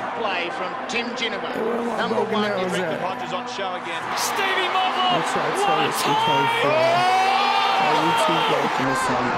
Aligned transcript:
great 0.00 0.16
play 0.16 0.50
from 0.56 0.72
Tim 0.88 1.06
Ginnivan. 1.16 1.52
Number 1.98 2.16
broken 2.16 2.32
one, 2.32 2.44
arrows 2.44 2.72
Rick 2.72 2.82
out. 2.82 3.00
Hodges 3.00 3.32
on 3.32 3.44
show 3.48 3.76
again. 3.76 4.00
Stevie 4.16 4.70
Mobley. 4.72 5.20
That's 5.20 5.32
right, 5.36 5.56
so 5.60 5.72
it's 5.84 6.00
okay 6.00 6.42
for 6.64 6.72
our 6.72 7.94
YouTube 8.00 8.42
broken 8.48 8.84
this 8.88 9.02
summer. 9.04 9.36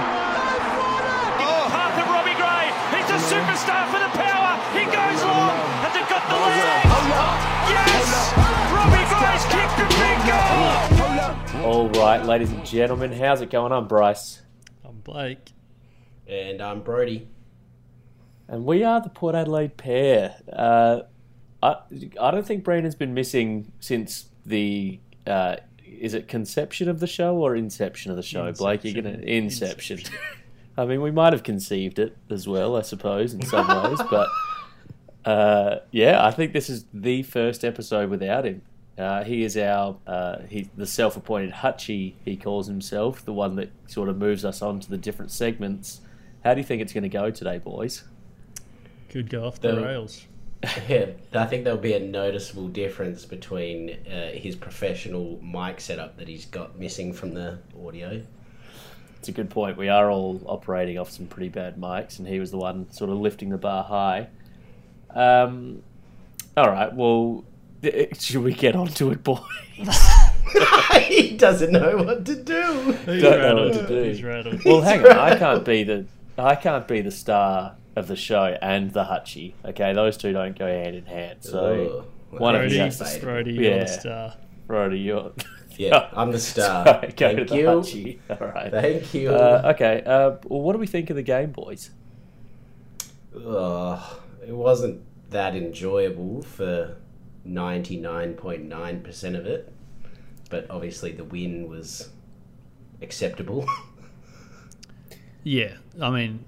Oh, 1.43 1.67
path 1.67 1.99
of 1.99 2.07
Robbie 2.07 2.37
Gray. 2.39 2.71
He's 2.95 3.09
a 3.11 3.19
superstar 3.27 3.83
for 3.91 3.99
the 3.99 4.11
power. 4.15 4.55
He 4.71 4.83
goes 4.87 5.19
long 5.23 5.59
and 5.83 5.91
they've 5.91 6.07
got 6.07 6.23
the 6.31 6.35
lead. 6.39 6.87
Yes! 7.67 8.31
Robbie 8.71 9.03
Gray's 9.19 9.45
kicked 9.51 9.79
a 9.83 9.87
big 9.99 10.17
goal. 10.27 10.71
All 11.63 11.89
right, 11.89 12.23
ladies 12.25 12.51
and 12.51 12.65
gentlemen, 12.65 13.11
how's 13.11 13.41
it 13.41 13.49
going? 13.49 13.71
I'm 13.71 13.87
Bryce, 13.87 14.41
I'm 14.85 14.99
Blake. 14.99 15.51
And 16.27 16.61
I'm 16.61 16.81
Brody. 16.81 17.27
And 18.53 18.65
we 18.65 18.83
are 18.83 19.01
the 19.01 19.09
Port 19.09 19.33
Adelaide 19.33 19.77
pair. 19.77 20.35
Uh, 20.51 21.01
I 21.63 21.77
I 22.21 22.29
don't 22.29 22.45
think 22.45 22.63
Brandon's 22.63 22.93
been 22.93 23.15
missing 23.15 23.71
since 23.79 24.27
the 24.45 24.99
uh, 25.25 25.55
is 25.83 26.13
it 26.13 26.27
conception 26.27 26.87
of 26.87 26.99
the 26.99 27.07
show 27.07 27.35
or 27.37 27.55
inception 27.55 28.11
of 28.11 28.17
the 28.17 28.21
show? 28.21 28.51
Blake, 28.51 28.83
you're 28.83 29.01
gonna 29.01 29.17
inception. 29.17 30.01
I 30.77 30.85
mean, 30.85 31.01
we 31.01 31.09
might 31.09 31.33
have 31.33 31.41
conceived 31.41 31.97
it 31.97 32.15
as 32.29 32.47
well, 32.47 32.75
I 32.75 32.81
suppose, 32.81 33.33
in 33.33 33.43
some 33.43 33.67
ways, 33.83 33.99
but 34.09 34.29
uh, 35.25 35.79
yeah, 35.89 36.23
I 36.23 36.29
think 36.29 36.53
this 36.53 36.69
is 36.69 36.85
the 36.93 37.23
first 37.23 37.65
episode 37.65 38.11
without 38.11 38.45
him. 38.45 38.61
Uh, 38.99 39.23
he 39.23 39.43
is 39.43 39.57
our 39.57 39.97
uh, 40.05 40.43
he 40.47 40.69
the 40.77 40.85
self-appointed 40.85 41.53
Hutchie. 41.53 42.13
He 42.23 42.37
calls 42.37 42.67
himself 42.67 43.25
the 43.25 43.33
one 43.33 43.55
that 43.55 43.71
sort 43.87 44.09
of 44.09 44.17
moves 44.19 44.45
us 44.45 44.61
on 44.61 44.79
to 44.81 44.89
the 44.91 44.97
different 44.97 45.31
segments. 45.31 46.01
How 46.43 46.53
do 46.53 46.59
you 46.59 46.65
think 46.65 46.83
it's 46.83 46.93
going 46.93 47.03
to 47.03 47.09
go 47.09 47.31
today, 47.31 47.57
boys? 47.57 48.03
Could 49.13 49.29
go 49.29 49.45
off 49.45 49.61
the 49.61 49.75
The- 49.75 49.81
rails. 49.83 50.25
Yeah, 50.89 51.07
I 51.33 51.45
think 51.45 51.65
there'll 51.65 51.77
be 51.77 51.93
a 51.93 51.99
noticeable 51.99 52.67
difference 52.67 53.25
between 53.25 53.97
uh, 54.11 54.31
his 54.31 54.55
professional 54.55 55.39
mic 55.43 55.79
setup 55.79 56.17
that 56.17 56.27
he's 56.27 56.45
got 56.45 56.79
missing 56.79 57.13
from 57.13 57.33
the 57.35 57.59
audio. 57.85 58.23
It's 59.19 59.27
a 59.27 59.33
good 59.33 59.51
point. 59.51 59.77
We 59.77 59.89
are 59.89 60.09
all 60.09 60.41
operating 60.47 60.97
off 60.97 61.11
some 61.11 61.27
pretty 61.27 61.49
bad 61.49 61.77
mics, 61.77 62.17
and 62.17 62.27
he 62.27 62.39
was 62.39 62.49
the 62.49 62.57
one 62.57 62.89
sort 62.91 63.11
of 63.11 63.17
lifting 63.19 63.49
the 63.49 63.57
bar 63.57 63.83
high. 63.83 64.29
Um, 65.11 65.83
all 66.57 66.69
right. 66.69 66.91
Well, 66.91 67.43
should 68.19 68.41
we 68.43 68.53
get 68.53 68.75
on 68.75 68.87
to 68.87 69.11
it, 69.11 69.23
boys? 69.23 69.41
he 71.03 71.37
doesn't 71.37 71.71
know 71.71 71.97
what 71.97 72.25
to 72.25 72.35
do. 72.41 72.93
He's 73.05 73.21
Don't 73.21 73.41
know 73.41 73.65
what 73.65 73.73
to 73.73 73.87
do. 73.87 74.03
He's 74.03 74.23
rattled. 74.23 74.63
Well, 74.65 74.81
hang 74.81 75.05
on. 75.05 75.11
I 75.19 75.37
can't 75.37 75.63
be 75.63 75.83
the 75.83 76.05
I 76.35 76.55
can't 76.55 76.87
be 76.87 77.01
the 77.01 77.11
star 77.11 77.75
of 77.95 78.07
the 78.07 78.15
show 78.15 78.57
and 78.61 78.91
the 78.91 79.03
Hutchie. 79.05 79.53
Okay, 79.65 79.93
those 79.93 80.17
two 80.17 80.33
don't 80.33 80.57
go 80.57 80.65
hand 80.67 80.95
in 80.95 81.05
hand. 81.05 81.39
So 81.43 82.05
Ugh. 82.31 82.39
one 82.41 82.55
of 82.55 82.61
Brody, 82.61 82.73
you 82.75 82.79
Brody, 82.79 82.95
has 82.97 82.97
to. 82.97 83.19
Brody. 83.25 83.51
Brody, 83.53 83.53
Yeah. 83.53 83.69
you're 83.75 83.79
the 83.79 83.87
star. 83.87 84.33
Brody, 84.67 84.99
you're. 84.99 85.31
Yeah, 85.75 86.07
I'm 86.13 86.31
the 86.31 86.39
star. 86.39 86.85
Sorry, 87.01 87.07
go 87.13 87.33
Thank 87.33 87.37
to 87.39 87.45
the 87.45 87.55
you. 87.57 87.65
Hutchie. 87.65 88.19
All 88.29 88.47
right. 88.47 88.69
Thank 88.69 89.11
you. 89.15 89.31
Uh, 89.31 89.71
okay. 89.73 90.03
Uh, 90.05 90.35
well, 90.47 90.61
what 90.61 90.73
do 90.73 90.77
we 90.77 90.85
think 90.85 91.09
of 91.09 91.15
the 91.15 91.23
game, 91.23 91.49
boys? 91.51 91.89
Ugh, 93.35 93.99
it 94.47 94.53
wasn't 94.53 95.01
that 95.31 95.55
enjoyable 95.55 96.43
for 96.43 96.97
99.9% 97.47 99.35
of 99.37 99.45
it, 99.47 99.73
but 100.51 100.67
obviously 100.69 101.11
the 101.11 101.23
win 101.23 101.67
was 101.67 102.09
acceptable. 103.01 103.65
Yeah, 105.43 105.73
I 105.99 106.09
mean, 106.11 106.45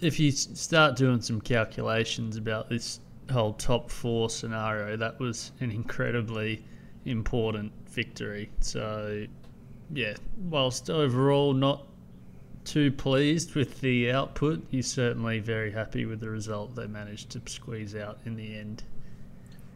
if 0.00 0.20
you 0.20 0.30
start 0.30 0.96
doing 0.96 1.20
some 1.20 1.40
calculations 1.40 2.36
about 2.36 2.68
this 2.68 3.00
whole 3.30 3.52
top 3.54 3.90
four 3.90 4.30
scenario, 4.30 4.96
that 4.96 5.18
was 5.18 5.52
an 5.60 5.70
incredibly 5.70 6.64
important 7.04 7.72
victory. 7.88 8.50
So, 8.60 9.26
yeah, 9.92 10.14
whilst 10.48 10.90
overall 10.90 11.52
not 11.52 11.86
too 12.64 12.90
pleased 12.92 13.54
with 13.54 13.80
the 13.80 14.10
output, 14.10 14.66
you're 14.70 14.82
certainly 14.82 15.38
very 15.38 15.70
happy 15.70 16.04
with 16.04 16.20
the 16.20 16.28
result 16.28 16.74
they 16.74 16.86
managed 16.86 17.30
to 17.30 17.42
squeeze 17.46 17.94
out 17.94 18.18
in 18.26 18.36
the 18.36 18.56
end. 18.56 18.82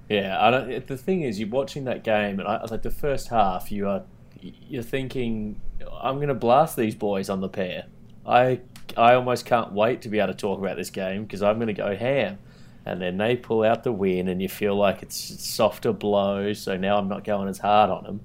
Yeah, 0.08 0.36
I 0.40 0.50
don't. 0.50 0.86
The 0.86 0.96
thing 0.96 1.22
is, 1.22 1.38
you're 1.38 1.48
watching 1.48 1.84
that 1.84 2.02
game, 2.02 2.40
and 2.40 2.48
I, 2.48 2.64
like 2.64 2.82
the 2.82 2.90
first 2.90 3.28
half, 3.28 3.70
you 3.70 3.88
are 3.88 4.02
you're 4.42 4.82
thinking, 4.82 5.60
I'm 6.02 6.16
going 6.16 6.28
to 6.28 6.34
blast 6.34 6.76
these 6.76 6.94
boys 6.94 7.28
on 7.28 7.40
the 7.40 7.48
pair. 7.48 7.84
I 8.26 8.60
I 8.96 9.14
almost 9.14 9.44
can't 9.46 9.72
wait 9.72 10.02
to 10.02 10.08
be 10.08 10.18
able 10.18 10.32
to 10.32 10.38
talk 10.38 10.58
about 10.58 10.76
this 10.76 10.90
game 10.90 11.24
because 11.24 11.42
I'm 11.42 11.56
going 11.56 11.68
to 11.68 11.72
go 11.72 11.96
ham. 11.96 12.38
And 12.86 13.00
then 13.00 13.18
they 13.18 13.36
pull 13.36 13.62
out 13.62 13.84
the 13.84 13.92
win, 13.92 14.28
and 14.28 14.40
you 14.40 14.48
feel 14.48 14.74
like 14.74 15.02
it's 15.02 15.16
softer 15.44 15.92
blow. 15.92 16.52
So 16.54 16.76
now 16.76 16.98
I'm 16.98 17.08
not 17.08 17.24
going 17.24 17.48
as 17.48 17.58
hard 17.58 17.90
on 17.90 18.04
them. 18.04 18.20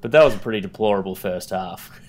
But 0.00 0.12
that 0.12 0.24
was 0.24 0.34
a 0.34 0.38
pretty 0.38 0.60
deplorable 0.60 1.16
first 1.16 1.50
half. 1.50 2.00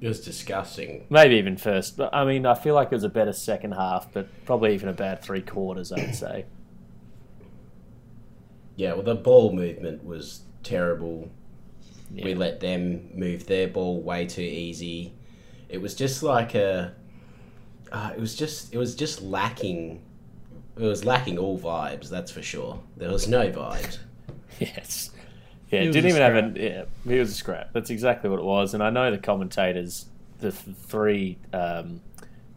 It 0.00 0.08
was 0.08 0.20
disgusting. 0.20 1.06
Maybe 1.10 1.36
even 1.36 1.56
first. 1.56 1.96
But 1.96 2.12
I 2.14 2.24
mean, 2.24 2.46
I 2.46 2.54
feel 2.54 2.74
like 2.74 2.88
it 2.88 2.94
was 2.94 3.04
a 3.04 3.08
better 3.08 3.32
second 3.32 3.72
half, 3.72 4.12
but 4.12 4.26
probably 4.46 4.74
even 4.74 4.88
a 4.88 4.92
bad 4.92 5.22
three 5.22 5.42
quarters. 5.42 5.92
I'd 5.92 6.14
say. 6.14 6.46
Yeah, 8.74 8.94
well, 8.94 9.02
the 9.02 9.14
ball 9.14 9.52
movement 9.52 10.04
was 10.04 10.40
terrible. 10.62 11.30
We 12.10 12.34
let 12.34 12.60
them 12.60 13.10
move 13.14 13.46
their 13.46 13.68
ball 13.68 14.02
way 14.02 14.26
too 14.26 14.42
easy. 14.42 15.14
It 15.72 15.80
was 15.80 15.94
just 15.94 16.22
like 16.22 16.54
a. 16.54 16.94
Uh, 17.90 18.12
it 18.14 18.20
was 18.20 18.36
just. 18.36 18.72
It 18.74 18.78
was 18.78 18.94
just 18.94 19.22
lacking. 19.22 20.02
It 20.76 20.84
was 20.84 21.04
lacking 21.04 21.38
all 21.38 21.58
vibes. 21.58 22.08
That's 22.08 22.30
for 22.30 22.42
sure. 22.42 22.78
There 22.96 23.10
was 23.10 23.26
no 23.26 23.50
vibes. 23.50 23.98
Yes. 24.60 25.10
Yeah, 25.70 25.80
It 25.80 25.88
it 25.88 25.92
didn't 25.92 26.04
a 26.04 26.14
even 26.14 26.22
have 26.22 26.56
a. 26.56 26.60
Yeah, 26.60 27.12
it 27.14 27.18
was 27.18 27.30
a 27.30 27.34
scrap. 27.34 27.72
That's 27.72 27.88
exactly 27.88 28.28
what 28.28 28.38
it 28.38 28.44
was. 28.44 28.74
And 28.74 28.82
I 28.82 28.90
know 28.90 29.10
the 29.10 29.16
commentators, 29.18 30.04
the 30.40 30.52
th- 30.52 30.76
three, 30.76 31.38
um, 31.54 32.02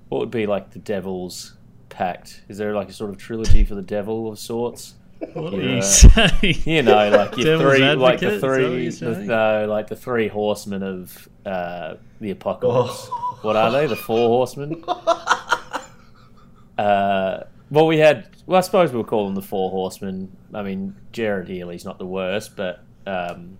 what 0.09 0.19
would 0.19 0.29
be 0.29 0.45
like 0.45 0.71
the 0.71 0.79
Devil's 0.79 1.55
Pact? 1.87 2.41
Is 2.49 2.57
there 2.57 2.75
like 2.75 2.89
a 2.89 2.93
sort 2.93 3.09
of 3.11 3.17
trilogy 3.17 3.63
for 3.63 3.75
the 3.75 3.81
Devil 3.81 4.29
of 4.29 4.37
sorts? 4.37 4.95
What 5.33 5.53
are 5.53 5.61
you 5.61 5.81
saying? 5.81 6.55
You 6.65 6.83
know, 6.83 7.09
like 7.09 7.37
your 7.37 7.57
Devil's 7.57 7.77
three, 7.77 7.95
like 7.95 8.19
the 8.19 8.33
is 8.33 8.41
that 8.41 8.47
what 8.47 8.55
three, 8.55 8.83
you're 8.83 8.91
the, 8.91 8.91
saying? 8.91 9.27
no, 9.27 9.65
like 9.67 9.87
the 9.87 9.95
three 9.95 10.27
horsemen 10.27 10.83
of 10.83 11.29
uh, 11.45 11.95
the 12.19 12.31
apocalypse. 12.31 13.07
Oh. 13.11 13.39
What 13.41 13.55
are 13.55 13.71
they? 13.71 13.87
The 13.87 13.95
four 13.95 14.27
horsemen. 14.29 14.83
Uh, 16.77 17.45
well, 17.69 17.87
we 17.87 17.97
had. 17.97 18.27
Well, 18.45 18.57
I 18.57 18.61
suppose 18.61 18.91
we'll 18.91 19.05
call 19.05 19.25
them 19.25 19.35
the 19.35 19.41
four 19.41 19.71
horsemen. 19.71 20.35
I 20.53 20.61
mean, 20.61 20.95
Jared 21.11 21.47
Healy's 21.47 21.85
not 21.85 21.97
the 21.99 22.05
worst, 22.05 22.55
but 22.55 22.83
um, 23.07 23.57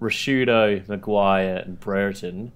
Rashudo, 0.00 0.86
McGuire, 0.86 1.64
and 1.64 1.78
Brereton. 1.78 2.52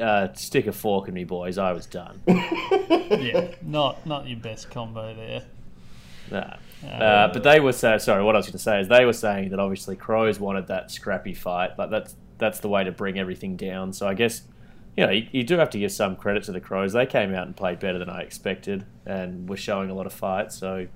Uh, 0.00 0.28
stick 0.34 0.66
a 0.66 0.72
fork 0.72 1.08
in 1.08 1.14
me, 1.14 1.24
boys. 1.24 1.58
I 1.58 1.72
was 1.72 1.86
done. 1.86 2.22
yeah, 2.28 3.54
not 3.62 4.06
not 4.06 4.28
your 4.28 4.38
best 4.38 4.70
combo 4.70 5.14
there. 5.14 5.42
Nah. 6.30 6.56
Uh, 6.86 7.28
but 7.32 7.42
they 7.42 7.60
were 7.60 7.72
saying, 7.72 7.98
sorry, 7.98 8.22
what 8.24 8.34
I 8.34 8.38
was 8.38 8.46
going 8.46 8.52
to 8.52 8.58
say 8.58 8.80
is 8.80 8.88
they 8.88 9.04
were 9.04 9.12
saying 9.12 9.50
that 9.50 9.60
obviously 9.60 9.96
Crows 9.96 10.40
wanted 10.40 10.68
that 10.68 10.90
scrappy 10.90 11.34
fight, 11.34 11.78
like 11.78 11.90
that's 11.90 12.16
that's 12.38 12.60
the 12.60 12.68
way 12.68 12.84
to 12.84 12.92
bring 12.92 13.18
everything 13.18 13.56
down. 13.56 13.92
So 13.92 14.08
I 14.08 14.14
guess 14.14 14.42
you 14.96 15.04
know 15.04 15.12
you, 15.12 15.26
you 15.30 15.44
do 15.44 15.58
have 15.58 15.70
to 15.70 15.78
give 15.78 15.92
some 15.92 16.16
credit 16.16 16.44
to 16.44 16.52
the 16.52 16.60
Crows. 16.60 16.92
They 16.92 17.06
came 17.06 17.34
out 17.34 17.46
and 17.46 17.56
played 17.56 17.80
better 17.80 17.98
than 17.98 18.08
I 18.08 18.22
expected, 18.22 18.86
and 19.04 19.48
were 19.48 19.56
showing 19.56 19.90
a 19.90 19.94
lot 19.94 20.06
of 20.06 20.12
fight. 20.12 20.52
So 20.52 20.86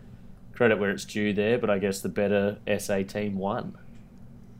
credit 0.54 0.78
where 0.78 0.90
it's 0.90 1.04
due 1.04 1.32
there. 1.32 1.58
But 1.58 1.70
I 1.70 1.78
guess 1.78 2.00
the 2.00 2.08
better 2.08 2.58
SA 2.78 3.02
team 3.02 3.36
won. 3.36 3.76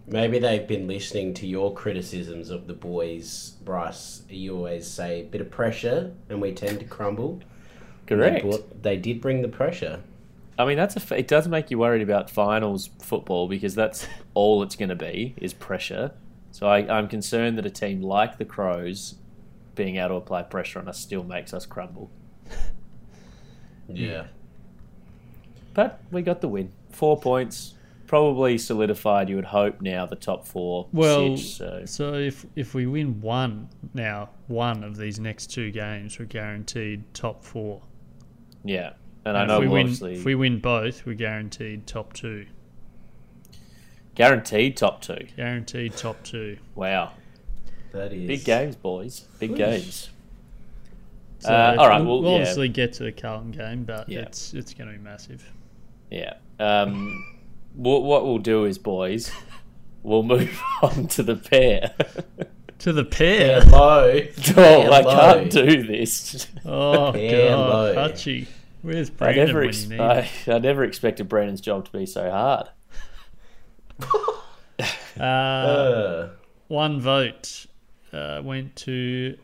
Maybe 0.07 0.39
they've 0.39 0.67
been 0.69 0.87
listening 0.87 1.33
to 1.35 1.47
your 1.47 1.73
criticisms 1.73 2.51
of 2.51 2.67
the 2.67 2.75
boys, 2.75 3.55
Bryce. 3.65 4.23
You 4.29 4.57
always 4.57 4.87
say 4.87 5.23
bit 5.23 5.41
of 5.41 5.51
pressure, 5.51 6.13
and 6.29 6.43
we 6.43 6.53
tend 6.53 6.81
to 6.81 6.85
crumble. 6.85 7.41
They, 8.07 8.15
Correct. 8.15 8.43
brought, 8.43 8.83
they 8.83 8.99
did 8.99 9.23
bring 9.23 9.41
the 9.41 9.49
pressure. 9.49 10.01
I 10.59 10.65
mean, 10.65 10.77
that's 10.77 10.97
a. 10.97 11.01
f- 11.01 11.13
It 11.13 11.27
does 11.29 11.49
make 11.49 11.71
you 11.71 11.79
worried 11.79 12.03
about 12.03 12.31
finals 12.31 12.91
football 13.03 13.49
because 13.49 13.75
that's 13.75 14.07
all 14.35 14.63
it's 14.63 14.77
going 14.77 14.89
to 14.91 14.95
be 14.95 15.35
is 15.39 15.53
pressure. 15.53 16.13
So 16.53 16.69
I, 16.69 16.79
I'm 16.97 17.09
concerned 17.09 17.59
that 17.59 17.67
a 17.67 17.71
team 17.71 18.01
like 18.03 18.39
the 18.39 18.45
Crows 18.45 19.17
being 19.75 19.97
able 19.97 20.11
to 20.11 20.15
apply 20.15 20.43
pressure 20.45 20.79
on 20.79 20.89
us 20.89 20.99
still 21.01 21.25
makes 21.25 21.53
us 21.53 21.67
crumble. 21.67 22.11
Yeah. 23.89 24.27
But 25.75 26.01
we 26.11 26.23
got 26.23 26.41
the 26.41 26.49
win. 26.49 26.71
Four 26.91 27.19
points, 27.21 27.75
probably 28.07 28.57
solidified. 28.59 29.29
You 29.29 29.37
would 29.37 29.45
hope 29.47 29.81
now 29.81 30.07
the 30.07 30.15
top 30.17 30.47
four. 30.47 30.87
Well, 30.93 31.37
sitch, 31.37 31.57
so 31.57 31.83
so 31.85 32.15
if 32.15 32.47
if 32.55 32.75
we 32.75 32.87
win 32.87 33.21
one 33.21 33.69
now, 33.93 34.31
one 34.47 34.85
of 34.85 34.97
these 34.97 35.19
next 35.19 35.49
two 35.49 35.71
games, 35.73 36.19
we're 36.19 36.27
guaranteed 36.27 37.03
top 37.13 37.43
four. 37.45 37.83
yeah, 38.65 38.93
and 39.25 39.37
I 39.37 39.47
know 39.47 39.57
if 39.57 39.61
we 39.63 39.69
we'll 39.69 39.85
win, 39.85 40.13
if 40.13 40.25
we 40.25 40.35
win 40.35 40.59
both, 40.59 41.05
we're 41.07 41.15
guaranteed 41.15 41.87
top 41.87 42.13
two. 42.13 42.47
guaranteed 44.15 44.77
top 44.77 45.01
two. 45.03 45.27
Guaranteed 45.37 45.97
top 45.97 46.23
two. 46.23 46.59
Wow, 46.75 47.13
That 47.93 48.13
is 48.13 48.27
big 48.27 48.45
games, 48.45 48.77
boys. 48.77 49.21
Big 49.39 49.51
Whoosh. 49.51 49.59
games. 49.59 50.11
So 51.41 51.51
Uh, 51.53 51.77
all 51.79 51.89
right, 51.89 51.99
we'll, 52.01 52.07
well, 52.15 52.23
we'll 52.23 52.31
yeah. 52.33 52.39
obviously 52.39 52.69
get 52.69 52.93
to 52.95 53.05
the 53.05 53.13
Carlton 53.13 53.51
game, 53.51 53.85
but 53.85 54.09
Yeah. 54.09 54.21
it's 54.21 54.55
it's 54.55 54.73
going 54.75 54.91
to 54.91 54.97
be 54.99 55.03
massive. 55.03 55.51
Yeah. 56.11 56.35
Um, 56.59 57.25
what 57.75 58.03
what 58.03 58.25
we'll 58.25 58.39
do 58.39 58.65
is, 58.65 58.79
boys, 58.79 59.31
we'll 60.03 60.23
move 60.23 60.59
on 60.83 61.07
to 61.09 61.23
the 61.23 61.37
pair. 61.37 61.95
To 62.81 62.93
the 62.93 63.05
pair. 63.05 63.61
Low. 63.63 64.21
oh, 64.57 64.93
I 64.93 65.03
can't 65.03 65.51
do 65.51 65.83
this. 65.85 66.47
Oh 66.65 67.13
Pair 67.13 67.49
god, 67.51 67.69
low. 67.69 67.95
Hutchie. 67.95 68.47
Where's 68.85 69.09
I 69.09 69.13
Brandon 69.15 69.47
never, 69.47 69.59
when 69.61 69.69
ex- 69.69 69.87
you 69.87 70.03
I. 70.03 70.29
I 70.47 70.59
never 70.59 70.85
expected 70.85 71.29
Brandon's 71.29 71.61
job 71.63 71.87
to 71.87 71.93
be 71.93 72.07
so 72.07 72.31
hard. 72.31 72.69
Uh, 75.17 75.23
Uh, 75.23 76.29
one 76.67 77.01
vote 77.01 77.67
uh, 78.13 78.41
went 78.45 78.75
to 78.75 79.39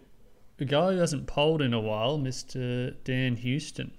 a 0.59 0.65
guy 0.65 0.93
who 0.93 0.99
hasn't 0.99 1.29
polled 1.29 1.63
in 1.63 1.73
a 1.73 1.79
while, 1.81 2.19
Mr. 2.19 2.97
Dan 3.05 3.37
Houston. 3.37 3.93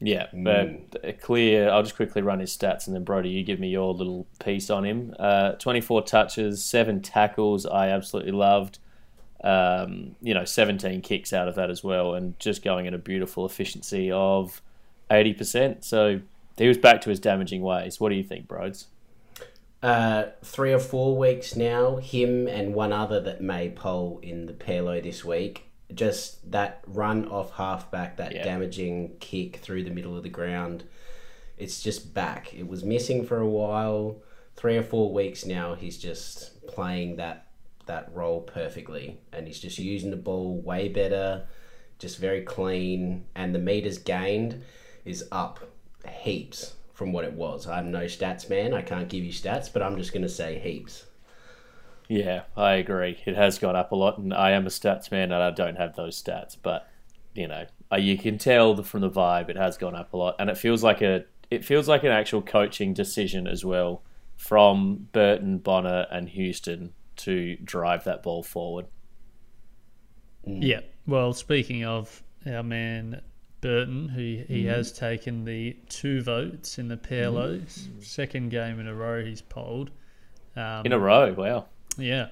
Yeah, 0.00 0.26
but 0.32 0.98
uh, 1.04 1.12
clear. 1.20 1.70
I'll 1.70 1.84
just 1.84 1.94
quickly 1.94 2.22
run 2.22 2.40
his 2.40 2.50
stats, 2.50 2.88
and 2.88 2.96
then 2.96 3.04
Brody, 3.04 3.28
you 3.28 3.44
give 3.44 3.60
me 3.60 3.68
your 3.68 3.94
little 3.94 4.26
piece 4.40 4.68
on 4.70 4.84
him. 4.84 5.14
Uh, 5.20 5.52
Twenty-four 5.52 6.02
touches, 6.02 6.64
seven 6.64 7.00
tackles. 7.00 7.64
I 7.64 7.90
absolutely 7.90 8.32
loved. 8.32 8.79
Um, 9.42 10.16
you 10.20 10.34
know, 10.34 10.44
seventeen 10.44 11.00
kicks 11.00 11.32
out 11.32 11.48
of 11.48 11.54
that 11.54 11.70
as 11.70 11.82
well, 11.82 12.14
and 12.14 12.38
just 12.38 12.62
going 12.62 12.86
at 12.86 12.94
a 12.94 12.98
beautiful 12.98 13.46
efficiency 13.46 14.10
of 14.12 14.60
eighty 15.10 15.32
percent. 15.32 15.84
So 15.84 16.20
he 16.58 16.68
was 16.68 16.76
back 16.78 17.00
to 17.02 17.10
his 17.10 17.20
damaging 17.20 17.62
ways. 17.62 17.98
What 17.98 18.10
do 18.10 18.16
you 18.16 18.24
think, 18.24 18.46
Broads? 18.48 18.86
uh, 19.82 20.24
three 20.44 20.74
or 20.74 20.78
four 20.78 21.16
weeks 21.16 21.56
now, 21.56 21.96
him 21.96 22.46
and 22.46 22.74
one 22.74 22.92
other 22.92 23.18
that 23.18 23.40
may 23.40 23.70
poll 23.70 24.20
in 24.22 24.44
the 24.44 24.52
Pairlo 24.52 25.02
this 25.02 25.24
week. 25.24 25.70
Just 25.94 26.50
that 26.52 26.84
run 26.86 27.26
off 27.28 27.52
halfback, 27.54 28.18
that 28.18 28.34
Yeah. 28.34 28.44
damaging 28.44 29.16
kick 29.20 29.56
through 29.56 29.84
the 29.84 29.90
middle 29.90 30.16
of 30.18 30.22
the 30.22 30.28
ground. 30.28 30.84
It's 31.56 31.82
just 31.82 32.12
back. 32.12 32.52
It 32.54 32.68
was 32.68 32.84
missing 32.84 33.24
for 33.24 33.38
a 33.38 33.48
while. 33.48 34.22
Three 34.54 34.76
or 34.76 34.82
four 34.82 35.12
weeks 35.14 35.46
now, 35.46 35.74
he's 35.74 35.96
just 35.96 36.66
playing 36.66 37.16
that 37.16 37.46
that 37.86 38.10
role 38.14 38.40
perfectly, 38.40 39.18
and 39.32 39.46
he's 39.46 39.60
just 39.60 39.78
using 39.78 40.10
the 40.10 40.16
ball 40.16 40.60
way 40.60 40.88
better, 40.88 41.46
just 41.98 42.18
very 42.18 42.42
clean, 42.42 43.24
and 43.34 43.54
the 43.54 43.58
meters 43.58 43.98
gained 43.98 44.62
is 45.04 45.24
up 45.32 45.60
heaps 46.08 46.74
from 46.92 47.12
what 47.12 47.24
it 47.24 47.32
was. 47.32 47.66
I'm 47.66 47.90
no 47.90 48.04
stats 48.04 48.48
man. 48.48 48.74
I 48.74 48.82
can't 48.82 49.08
give 49.08 49.24
you 49.24 49.32
stats, 49.32 49.72
but 49.72 49.82
I'm 49.82 49.96
just 49.96 50.12
going 50.12 50.22
to 50.22 50.28
say 50.28 50.58
heaps. 50.58 51.06
Yeah, 52.08 52.42
I 52.56 52.72
agree. 52.72 53.18
It 53.24 53.36
has 53.36 53.58
gone 53.58 53.76
up 53.76 53.92
a 53.92 53.96
lot, 53.96 54.18
and 54.18 54.34
I 54.34 54.50
am 54.50 54.66
a 54.66 54.70
stats 54.70 55.10
man, 55.10 55.32
and 55.32 55.42
I 55.42 55.50
don't 55.50 55.76
have 55.76 55.96
those 55.96 56.20
stats. 56.20 56.56
But 56.60 56.88
you 57.34 57.46
know, 57.46 57.66
uh, 57.92 57.96
you 57.96 58.18
can 58.18 58.36
tell 58.38 58.82
from 58.82 59.00
the 59.00 59.10
vibe 59.10 59.48
it 59.48 59.56
has 59.56 59.76
gone 59.76 59.94
up 59.94 60.12
a 60.12 60.16
lot, 60.16 60.36
and 60.38 60.50
it 60.50 60.58
feels 60.58 60.82
like 60.82 61.00
a 61.02 61.24
it 61.50 61.64
feels 61.64 61.88
like 61.88 62.04
an 62.04 62.12
actual 62.12 62.42
coaching 62.42 62.94
decision 62.94 63.46
as 63.46 63.64
well 63.64 64.02
from 64.36 65.08
Burton, 65.12 65.58
Bonner, 65.58 66.06
and 66.10 66.28
Houston 66.30 66.92
to 67.24 67.56
drive 67.56 68.04
that 68.04 68.22
ball 68.22 68.42
forward. 68.42 68.86
Yeah. 70.46 70.80
Well, 71.06 71.32
speaking 71.32 71.84
of 71.84 72.22
our 72.46 72.62
man 72.62 73.20
Burton, 73.60 74.08
who 74.08 74.20
Mm-hmm. 74.20 74.52
he 74.52 74.64
has 74.66 74.90
taken 74.92 75.44
the 75.44 75.76
two 75.88 76.22
votes 76.22 76.78
in 76.78 76.88
the 76.88 76.96
Pairlows, 76.96 77.88
second 78.02 78.50
game 78.50 78.80
in 78.80 78.86
a 78.86 78.94
row 78.94 79.22
he's 79.24 79.42
polled. 79.42 79.90
Um, 80.56 80.86
In 80.86 80.92
a 80.92 80.98
row, 80.98 81.32
wow. 81.34 81.66
Yeah. 81.98 82.28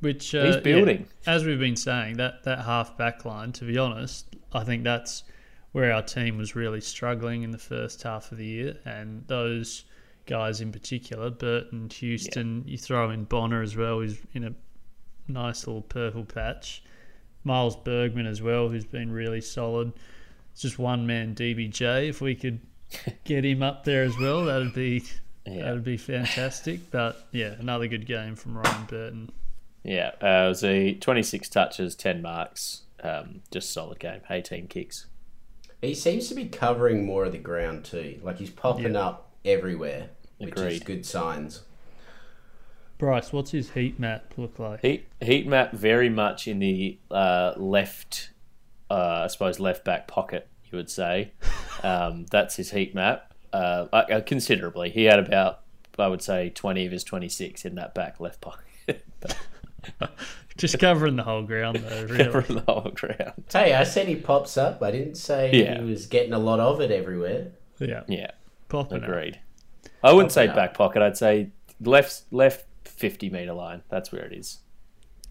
Which 0.00 0.34
uh, 0.34 0.46
He's 0.46 0.54
yeah, 0.56 0.60
building. 0.62 1.06
as 1.26 1.44
we've 1.44 1.60
been 1.60 1.76
saying, 1.76 2.16
that 2.16 2.42
that 2.42 2.64
half 2.64 2.96
back 2.98 3.24
line, 3.24 3.52
to 3.52 3.64
be 3.64 3.78
honest, 3.78 4.34
I 4.52 4.64
think 4.64 4.82
that's 4.82 5.22
where 5.70 5.92
our 5.92 6.02
team 6.02 6.36
was 6.36 6.56
really 6.56 6.80
struggling 6.80 7.42
in 7.44 7.52
the 7.52 7.58
first 7.58 8.02
half 8.02 8.32
of 8.32 8.38
the 8.38 8.44
year, 8.44 8.76
and 8.84 9.24
those 9.28 9.84
guys 10.26 10.60
in 10.60 10.72
particular, 10.72 11.30
Burton, 11.30 11.88
Houston, 11.90 12.64
you 12.66 12.78
throw 12.78 13.10
in 13.10 13.24
Bonner 13.24 13.62
as 13.62 13.76
well, 13.76 14.00
who's 14.00 14.18
in 14.34 14.44
a 14.44 14.54
nice 15.28 15.66
little 15.66 15.82
purple 15.82 16.24
patch. 16.24 16.82
Miles 17.44 17.74
Bergman 17.76 18.26
as 18.26 18.40
well, 18.40 18.68
who's 18.68 18.84
been 18.84 19.10
really 19.12 19.40
solid. 19.40 19.92
It's 20.52 20.62
just 20.62 20.78
one 20.78 21.06
man 21.06 21.34
DBJ. 21.34 22.08
If 22.08 22.20
we 22.20 22.34
could 22.34 22.60
get 23.24 23.44
him 23.44 23.62
up 23.62 23.84
there 23.84 24.04
as 24.04 24.16
well, 24.18 24.44
that'd 24.44 24.74
be 24.74 25.02
Yeah. 25.46 25.64
that'd 25.64 25.84
be 25.84 25.96
fantastic. 25.96 26.90
But 26.90 27.26
yeah, 27.32 27.54
another 27.58 27.88
good 27.88 28.06
game 28.06 28.36
from 28.36 28.56
Ryan 28.56 28.84
Burton. 28.86 29.30
Yeah, 29.82 30.12
uh, 30.22 30.46
it 30.46 30.48
was 30.50 30.62
a 30.62 30.94
26 30.94 31.48
touches, 31.48 31.96
10 31.96 32.22
marks. 32.22 32.82
Um, 33.02 33.40
just 33.50 33.72
solid 33.72 33.98
game. 33.98 34.20
18 34.30 34.68
kicks. 34.68 35.06
He 35.80 35.94
seems 35.96 36.28
to 36.28 36.36
be 36.36 36.44
covering 36.46 37.04
more 37.04 37.24
of 37.24 37.32
the 37.32 37.38
ground 37.38 37.84
too. 37.84 38.20
Like 38.22 38.36
he's 38.38 38.50
popping 38.50 38.94
up 38.94 39.31
everywhere, 39.44 40.10
which 40.38 40.56
is 40.58 40.80
good 40.80 41.04
signs. 41.06 41.62
Bryce, 42.98 43.32
what's 43.32 43.50
his 43.50 43.70
heat 43.70 43.98
map 43.98 44.34
look 44.36 44.58
like? 44.58 44.80
Heat 44.82 45.08
heat 45.20 45.46
map 45.46 45.72
very 45.72 46.08
much 46.08 46.46
in 46.46 46.60
the 46.60 46.98
uh, 47.10 47.52
left, 47.56 48.30
uh, 48.90 49.22
I 49.24 49.26
suppose 49.26 49.58
left 49.58 49.84
back 49.84 50.06
pocket. 50.06 50.46
You 50.70 50.76
would 50.76 50.90
say 50.90 51.32
um, 51.82 52.26
that's 52.30 52.56
his 52.56 52.70
heat 52.70 52.94
map. 52.94 53.34
Uh, 53.52 53.86
uh, 53.92 54.20
considerably, 54.24 54.90
he 54.90 55.04
had 55.04 55.18
about 55.18 55.60
I 55.98 56.06
would 56.06 56.22
say 56.22 56.50
twenty 56.50 56.86
of 56.86 56.92
his 56.92 57.02
twenty 57.02 57.28
six 57.28 57.64
in 57.64 57.74
that 57.74 57.92
back 57.94 58.20
left 58.20 58.40
pocket. 58.40 59.04
Just 60.56 60.78
covering 60.78 61.16
the 61.16 61.22
whole 61.22 61.42
ground 61.42 61.78
though, 61.78 62.02
really. 62.08 62.24
Covering 62.24 62.54
the 62.64 62.72
whole 62.72 62.92
ground. 62.94 63.32
Hey, 63.52 63.72
I 63.74 63.84
said 63.84 64.06
he 64.06 64.16
pops 64.16 64.56
up. 64.56 64.82
I 64.82 64.90
didn't 64.90 65.14
say 65.16 65.50
Yeah. 65.52 65.80
he 65.82 65.90
was 65.90 66.06
getting 66.06 66.32
a 66.34 66.38
lot 66.38 66.60
of 66.60 66.80
it 66.80 66.90
everywhere. 66.90 67.48
yeah, 67.80 68.02
Yeah, 68.06 68.30
popping 68.72 69.02
agreed. 69.04 69.40
I 70.02 70.12
wouldn't 70.12 70.32
say 70.32 70.48
out. 70.48 70.56
back 70.56 70.74
pocket. 70.74 71.02
I'd 71.02 71.16
say 71.16 71.50
left 71.80 72.22
left 72.32 72.66
fifty 72.84 73.30
meter 73.30 73.52
line. 73.52 73.82
That's 73.88 74.10
where 74.12 74.22
it 74.24 74.32
is. 74.32 74.58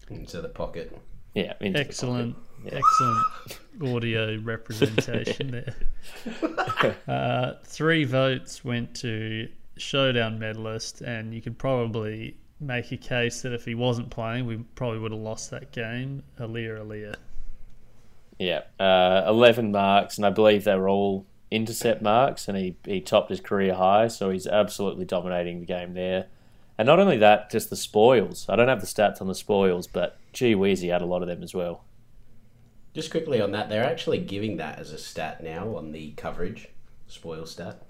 Into 0.08 0.40
the 0.40 0.48
pocket. 0.48 0.96
Yeah, 1.34 1.54
into 1.60 1.78
the 1.78 1.84
Excellent, 1.84 2.34
pocket. 2.34 2.72
Yeah. 2.72 2.78
excellent 2.78 3.94
audio 3.94 4.38
representation 4.38 5.50
there. 5.50 5.74
Uh, 7.06 7.54
three 7.64 8.02
votes 8.04 8.64
went 8.64 8.92
to 8.96 9.48
showdown 9.76 10.38
medalist, 10.38 11.00
and 11.00 11.32
you 11.32 11.40
could 11.40 11.56
probably 11.56 12.36
make 12.60 12.90
a 12.90 12.96
case 12.96 13.42
that 13.42 13.52
if 13.52 13.64
he 13.64 13.74
wasn't 13.76 14.10
playing, 14.10 14.46
we 14.46 14.56
probably 14.74 14.98
would 14.98 15.12
have 15.12 15.20
lost 15.20 15.50
that 15.52 15.70
game. 15.70 16.22
Aliir, 16.40 16.78
Aliir. 16.80 17.14
Yeah, 18.38 18.62
uh, 18.80 19.24
11 19.28 19.70
marks, 19.70 20.16
and 20.16 20.26
I 20.26 20.30
believe 20.30 20.64
they 20.64 20.74
were 20.74 20.88
all 20.88 21.24
intercept 21.52 22.02
marks, 22.02 22.48
and 22.48 22.56
he, 22.56 22.76
he 22.84 23.00
topped 23.00 23.30
his 23.30 23.40
career 23.40 23.74
high, 23.74 24.08
so 24.08 24.30
he's 24.30 24.46
absolutely 24.46 25.04
dominating 25.04 25.60
the 25.60 25.66
game 25.66 25.94
there. 25.94 26.26
And 26.78 26.86
not 26.86 26.98
only 26.98 27.18
that, 27.18 27.50
just 27.50 27.70
the 27.70 27.76
spoils. 27.76 28.46
I 28.48 28.56
don't 28.56 28.68
have 28.68 28.80
the 28.80 28.86
stats 28.86 29.20
on 29.20 29.28
the 29.28 29.34
spoils, 29.34 29.86
but 29.86 30.16
gee 30.32 30.54
whiz, 30.54 30.80
he 30.80 30.88
had 30.88 31.02
a 31.02 31.06
lot 31.06 31.22
of 31.22 31.28
them 31.28 31.42
as 31.42 31.54
well. 31.54 31.84
Just 32.94 33.10
quickly 33.10 33.40
on 33.40 33.52
that, 33.52 33.68
they're 33.68 33.84
actually 33.84 34.18
giving 34.18 34.56
that 34.56 34.78
as 34.78 34.90
a 34.92 34.98
stat 34.98 35.42
now 35.42 35.76
on 35.76 35.92
the 35.92 36.12
coverage 36.12 36.68
spoil 37.06 37.44
stat. 37.46 37.82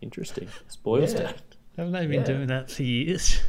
Interesting. 0.00 0.48
Spoil 0.68 1.02
Yeah. 1.02 1.06
stat. 1.06 1.42
Haven't 1.76 1.92
they 1.92 2.06
been 2.06 2.20
Yeah. 2.20 2.24
doing 2.26 2.46
that 2.48 2.70
for 2.70 2.82
years? 2.82 3.40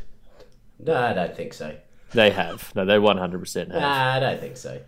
No, 0.79 0.95
I 0.95 1.13
don't 1.13 1.35
think 1.35 1.53
so. 1.53 1.75
They 2.13 2.31
have. 2.31 2.73
No, 2.75 2.85
they 2.85 2.97
100% 2.97 3.71
have. 3.71 3.81
Nah, 3.81 4.13
I 4.15 4.19
don't 4.19 4.39
think 4.39 4.57
so. 4.57 4.81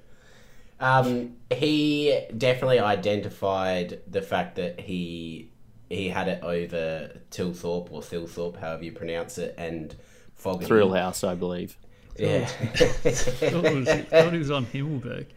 Um, 0.80 1.38
he 1.52 2.20
definitely 2.38 2.80
identified 2.80 4.02
the 4.08 4.22
fact 4.22 4.56
that 4.58 4.80
he 4.80 5.50
he 5.90 6.10
had 6.10 6.28
it 6.28 6.44
over 6.44 7.18
Tilthorpe 7.32 7.92
or 7.92 8.02
Thilthorpe, 8.02 8.58
however 8.58 8.84
you 8.84 8.92
pronounce 8.92 9.38
it, 9.38 9.56
and 9.58 9.96
Fogarty. 10.36 10.66
Thrill 10.66 10.94
House, 10.94 11.24
I 11.24 11.36
believe. 11.36 11.78
Yeah. 12.18 12.46
thought, 12.46 13.66
it 13.66 13.76
was, 13.76 13.88
thought 14.06 14.34
he 14.34 14.40
was 14.40 14.52
on 14.52 14.66
Himmelberg. 14.66 15.28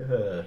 Uh, 0.00 0.42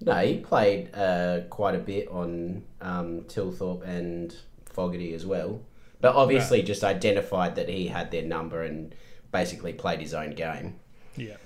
no, 0.00 0.14
he 0.24 0.38
played 0.38 0.94
uh, 0.94 1.40
quite 1.50 1.74
a 1.74 1.78
bit 1.78 2.08
on 2.08 2.62
um, 2.80 3.22
Tilthorpe 3.22 3.86
and 3.86 4.34
Fogarty 4.64 5.12
as 5.14 5.26
well. 5.26 5.60
But 6.00 6.14
obviously, 6.14 6.62
just 6.62 6.82
identified 6.82 7.56
that 7.56 7.68
he 7.68 7.88
had 7.88 8.10
their 8.10 8.22
number 8.22 8.62
and 8.62 8.94
basically 9.30 9.74
played 9.74 10.00
his 10.00 10.14
own 10.14 10.30
game. 10.30 10.76
Yeah. 11.16 11.36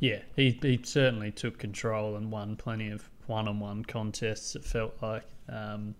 Yeah, 0.00 0.20
he, 0.36 0.58
he 0.62 0.80
certainly 0.84 1.32
took 1.32 1.58
control 1.58 2.16
and 2.16 2.30
won 2.30 2.56
plenty 2.56 2.90
of 2.90 3.08
one 3.26 3.48
on 3.48 3.60
one 3.60 3.84
contests, 3.84 4.54
it 4.54 4.64
felt 4.64 4.94
like. 5.02 5.24
Um, 5.48 5.94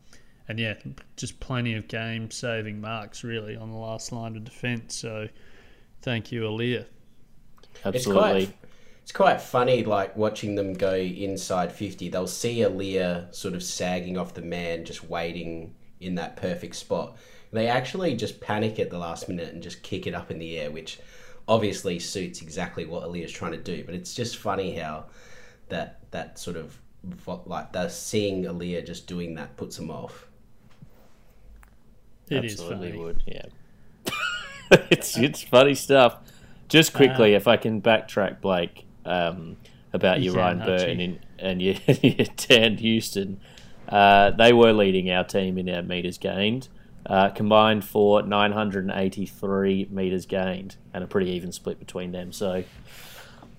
and 0.48 0.58
yeah, 0.58 0.74
just 1.16 1.38
plenty 1.40 1.74
of 1.74 1.88
game 1.88 2.30
saving 2.30 2.80
marks, 2.80 3.22
really, 3.24 3.56
on 3.56 3.70
the 3.70 3.76
last 3.76 4.12
line 4.12 4.36
of 4.36 4.44
defence. 4.44 4.94
So 4.96 5.28
thank 6.02 6.32
you, 6.32 6.42
Aliir. 6.42 6.86
It's 7.84 7.84
Absolutely. 7.84 8.46
quite, 8.46 8.56
it's 9.02 9.12
quite 9.12 9.40
funny, 9.40 9.84
like 9.84 10.16
watching 10.16 10.54
them 10.54 10.74
go 10.74 10.94
inside 10.94 11.72
50. 11.72 12.08
They'll 12.08 12.26
see 12.26 12.58
Aliir 12.58 13.34
sort 13.34 13.54
of 13.54 13.62
sagging 13.62 14.16
off 14.16 14.34
the 14.34 14.42
man, 14.42 14.84
just 14.84 15.04
waiting 15.04 15.74
in 16.00 16.14
that 16.14 16.36
perfect 16.36 16.76
spot. 16.76 17.16
They 17.52 17.66
actually 17.66 18.14
just 18.14 18.40
panic 18.40 18.78
at 18.78 18.90
the 18.90 18.98
last 18.98 19.28
minute 19.28 19.52
and 19.52 19.62
just 19.62 19.82
kick 19.82 20.06
it 20.06 20.14
up 20.14 20.30
in 20.30 20.38
the 20.38 20.58
air, 20.58 20.70
which 20.70 20.98
obviously 21.48 21.98
suits 21.98 22.42
exactly 22.42 22.84
what 22.84 23.02
Aliir's 23.02 23.32
trying 23.32 23.52
to 23.52 23.58
do. 23.58 23.82
But 23.84 23.94
it's 23.94 24.14
just 24.14 24.36
funny 24.36 24.76
how 24.76 25.06
that 25.68 26.00
that 26.10 26.38
sort 26.38 26.56
of 26.56 26.78
like 27.46 27.72
the 27.72 27.88
seeing 27.88 28.44
Aaliyah 28.44 28.86
just 28.86 29.06
doing 29.06 29.34
that 29.34 29.56
puts 29.56 29.78
him 29.78 29.90
off. 29.90 30.28
It 32.28 32.44
is 32.44 32.52
Absolutely 32.52 32.90
funny. 32.90 33.02
would. 33.02 33.22
Yeah. 33.26 33.46
it's 34.90 35.16
it's 35.16 35.42
funny 35.42 35.74
stuff. 35.74 36.18
Just 36.68 36.92
quickly, 36.92 37.32
if 37.32 37.48
I 37.48 37.56
can 37.56 37.80
backtrack, 37.80 38.42
Blake, 38.42 38.84
um, 39.06 39.56
about 39.94 40.20
You 40.20 40.32
your 40.32 40.34
Ryan 40.34 40.58
Burton 40.58 41.00
and, 41.00 41.18
and 41.38 41.62
your, 41.62 41.76
your 42.02 42.26
Dan 42.36 42.76
Houston. 42.76 43.40
Uh, 43.88 44.32
they 44.32 44.52
were 44.52 44.74
leading 44.74 45.10
our 45.10 45.24
team 45.24 45.56
in 45.56 45.68
our 45.70 45.82
meters 45.82 46.18
gained, 46.18 46.68
uh, 47.06 47.30
combined 47.30 47.84
for 47.84 48.22
983 48.22 49.88
meters 49.90 50.26
gained, 50.26 50.76
and 50.92 51.04
a 51.04 51.06
pretty 51.06 51.30
even 51.30 51.52
split 51.52 51.78
between 51.78 52.12
them. 52.12 52.32
So 52.32 52.64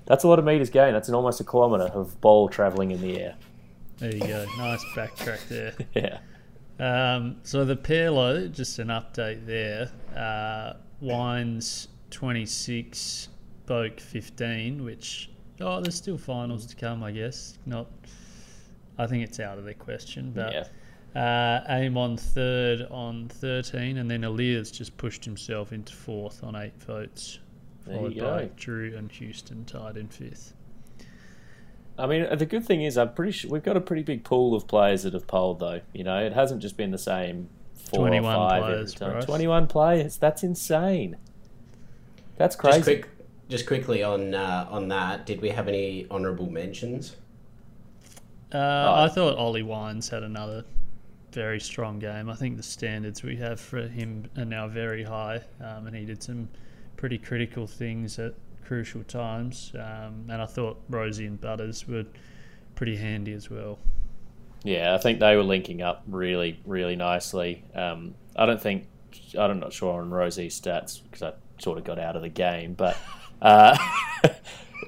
that's 0.05 0.23
a 0.23 0.27
lot 0.27 0.39
of 0.39 0.45
meters 0.45 0.69
gained. 0.69 0.95
That's 0.95 1.09
an 1.09 1.15
almost 1.15 1.39
a 1.39 1.43
kilometre 1.43 1.85
of 1.85 2.19
ball 2.21 2.49
travelling 2.49 2.91
in 2.91 3.01
the 3.01 3.19
air. 3.19 3.35
There 3.97 4.13
you 4.13 4.19
go. 4.21 4.45
Nice 4.57 4.83
backtrack 4.95 5.47
there. 5.47 5.73
Yeah. 5.95 6.19
Um, 6.79 7.35
so 7.43 7.65
the 7.65 7.75
Pearlo, 7.75 8.49
just 8.49 8.79
an 8.79 8.87
update 8.87 9.45
there. 9.45 9.91
Uh, 10.15 10.77
Wines 11.01 11.89
26, 12.11 13.27
Boak 13.67 13.99
15, 13.99 14.85
which, 14.85 15.29
oh, 15.59 15.81
there's 15.81 15.95
still 15.95 16.17
finals 16.17 16.65
to 16.67 16.77
come, 16.77 17.03
I 17.03 17.11
guess. 17.11 17.57
Not, 17.65 17.87
I 18.97 19.07
think 19.07 19.23
it's 19.25 19.41
out 19.41 19.57
of 19.57 19.65
the 19.65 19.73
question, 19.73 20.31
but 20.33 20.53
Yeah. 20.53 20.63
Uh, 21.15 21.61
Amon 21.67 22.17
third 22.17 22.87
on 22.91 23.29
13, 23.29 23.97
and 23.97 24.09
then 24.09 24.23
Elias 24.23 24.69
just 24.69 24.95
pushed 24.97 25.25
himself 25.25 25.73
into 25.73 25.93
fourth 25.93 26.43
on 26.43 26.55
eight 26.55 26.81
votes, 26.83 27.39
followed 27.85 28.13
by 28.15 28.19
go. 28.19 28.49
Drew 28.55 28.95
and 28.95 29.11
Houston 29.13 29.65
tied 29.65 29.97
in 29.97 30.07
fifth. 30.07 30.53
I 31.97 32.05
mean, 32.05 32.27
the 32.37 32.45
good 32.45 32.63
thing 32.63 32.83
is, 32.83 32.97
I'm 32.97 33.13
pretty 33.13 33.31
sure 33.31 33.51
we've 33.51 33.63
got 33.63 33.75
a 33.75 33.81
pretty 33.81 34.03
big 34.03 34.23
pool 34.23 34.55
of 34.55 34.67
players 34.67 35.03
that 35.03 35.13
have 35.13 35.27
polled, 35.27 35.59
though. 35.59 35.81
You 35.93 36.03
know, 36.03 36.17
it 36.19 36.31
hasn't 36.31 36.61
just 36.61 36.77
been 36.77 36.91
the 36.91 36.97
same 36.97 37.49
four 37.73 38.01
21 38.01 38.23
or 38.35 38.49
five 38.49 38.63
players, 38.63 38.93
every 38.93 38.99
time. 38.99 39.11
Bryce. 39.13 39.25
21 39.25 39.67
players. 39.67 40.17
That's 40.17 40.43
insane. 40.43 41.17
That's 42.37 42.55
Just 42.55 42.61
crazy. 42.61 42.81
quick, 42.83 43.09
just 43.49 43.65
quickly 43.67 44.01
on 44.01 44.33
uh, 44.33 44.67
on 44.69 44.87
that. 44.89 45.25
Did 45.25 45.41
we 45.41 45.49
have 45.49 45.67
any 45.67 46.07
honourable 46.09 46.49
mentions? 46.49 47.17
Uh, 48.53 49.05
I 49.05 49.09
thought 49.13 49.37
Ollie 49.37 49.61
Wines 49.63 50.07
had 50.07 50.23
another 50.23 50.63
very 51.31 51.59
strong 51.59 51.99
game. 51.99 52.29
I 52.29 52.35
think 52.35 52.57
the 52.57 52.63
standards 52.63 53.23
we 53.23 53.35
have 53.37 53.59
for 53.59 53.87
him 53.87 54.29
are 54.37 54.45
now 54.45 54.67
very 54.67 55.03
high, 55.03 55.41
um, 55.61 55.87
and 55.87 55.95
he 55.95 56.05
did 56.05 56.21
some 56.23 56.49
pretty 56.97 57.17
critical 57.17 57.67
things 57.67 58.19
at 58.19 58.33
crucial 58.65 59.03
times. 59.03 59.71
Um, 59.75 60.25
and 60.29 60.41
I 60.41 60.45
thought 60.45 60.79
Rozee 60.89 61.27
and 61.27 61.39
Butters 61.39 61.87
were 61.87 62.05
pretty 62.75 62.95
handy 62.95 63.33
as 63.33 63.49
well. 63.49 63.79
Yeah, 64.63 64.93
I 64.93 64.97
think 64.97 65.19
they 65.19 65.35
were 65.35 65.43
linking 65.43 65.81
up 65.81 66.03
really, 66.07 66.59
really 66.65 66.95
nicely. 66.95 67.63
Um, 67.73 68.15
I 68.35 68.45
don't 68.45 68.61
think 68.61 68.87
I'm 69.37 69.59
not 69.59 69.73
sure 69.73 70.01
on 70.01 70.09
Rozee's 70.09 70.59
stats 70.59 71.01
because 71.03 71.23
I 71.23 71.33
sort 71.61 71.77
of 71.77 71.83
got 71.83 71.99
out 71.99 72.15
of 72.15 72.21
the 72.21 72.29
game, 72.29 72.73
but 72.73 72.97
uh, 73.41 73.77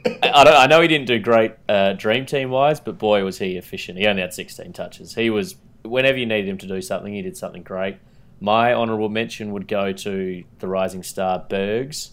I, 0.06 0.44
I 0.44 0.68
know 0.68 0.82
he 0.82 0.88
didn't 0.88 1.08
do 1.08 1.20
great 1.20 1.54
uh, 1.70 1.94
dream 1.94 2.26
team 2.26 2.50
wise, 2.50 2.80
but 2.80 2.98
boy 2.98 3.24
was 3.24 3.40
he 3.40 3.58
efficient. 3.58 3.98
He 3.98 4.08
only 4.08 4.22
had 4.22 4.34
16 4.34 4.74
touches. 4.74 5.16
He 5.16 5.30
was 5.30 5.56
whenever 5.84 6.18
you 6.18 6.26
needed 6.26 6.48
him 6.48 6.58
to 6.60 6.68
do 6.68 6.82
something, 6.82 7.14
he 7.14 7.22
did 7.22 7.38
something 7.38 7.64
great. 7.64 7.98
My 8.40 8.74
honourable 8.74 9.10
mention 9.10 9.52
would 9.54 9.68
go 9.68 9.92
to 9.92 10.44
the 10.60 10.68
rising 10.68 11.04
star 11.04 11.46
Bergs. 11.48 12.12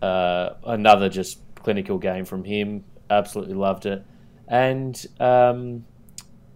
Uh, 0.00 0.54
another 0.64 1.08
just 1.08 1.38
clinical 1.54 1.98
game 1.98 2.24
from 2.24 2.44
him. 2.44 2.84
Absolutely 3.08 3.54
loved 3.54 3.86
it. 3.86 4.04
And 4.48 5.06
um, 5.20 5.84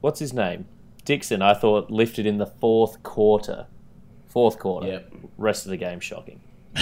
what's 0.01 0.19
his 0.19 0.33
name? 0.33 0.67
Dixon, 1.05 1.41
I 1.41 1.55
thought 1.55 1.91
lifted 1.91 2.27
in 2.27 2.39
the 2.39 2.47
fourth 2.47 3.03
quarter. 3.05 3.67
Fourth 4.27 4.59
quarter. 4.59 4.89
Yep. 4.89 5.13
Rest 5.39 5.65
of 5.67 5.71
the 5.71 5.77
game 5.77 6.01
shocking. 6.01 6.41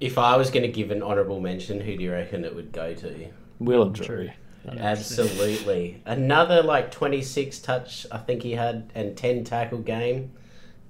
If 0.00 0.16
I 0.16 0.36
was 0.36 0.50
going 0.50 0.62
to 0.62 0.68
give 0.68 0.90
an 0.92 1.02
honourable 1.02 1.40
mention, 1.40 1.80
who 1.80 1.96
do 1.96 2.04
you 2.04 2.12
reckon 2.12 2.44
it 2.44 2.54
would 2.54 2.70
go 2.70 2.94
to? 2.94 3.28
Willem 3.58 3.92
Drew. 3.92 4.30
Absolutely. 4.66 6.02
Another 6.04 6.62
like 6.62 6.90
26 6.90 7.58
touch, 7.60 8.06
I 8.10 8.18
think 8.18 8.42
he 8.42 8.52
had, 8.52 8.90
and 8.94 9.16
10 9.16 9.44
tackle 9.44 9.78
game. 9.78 10.32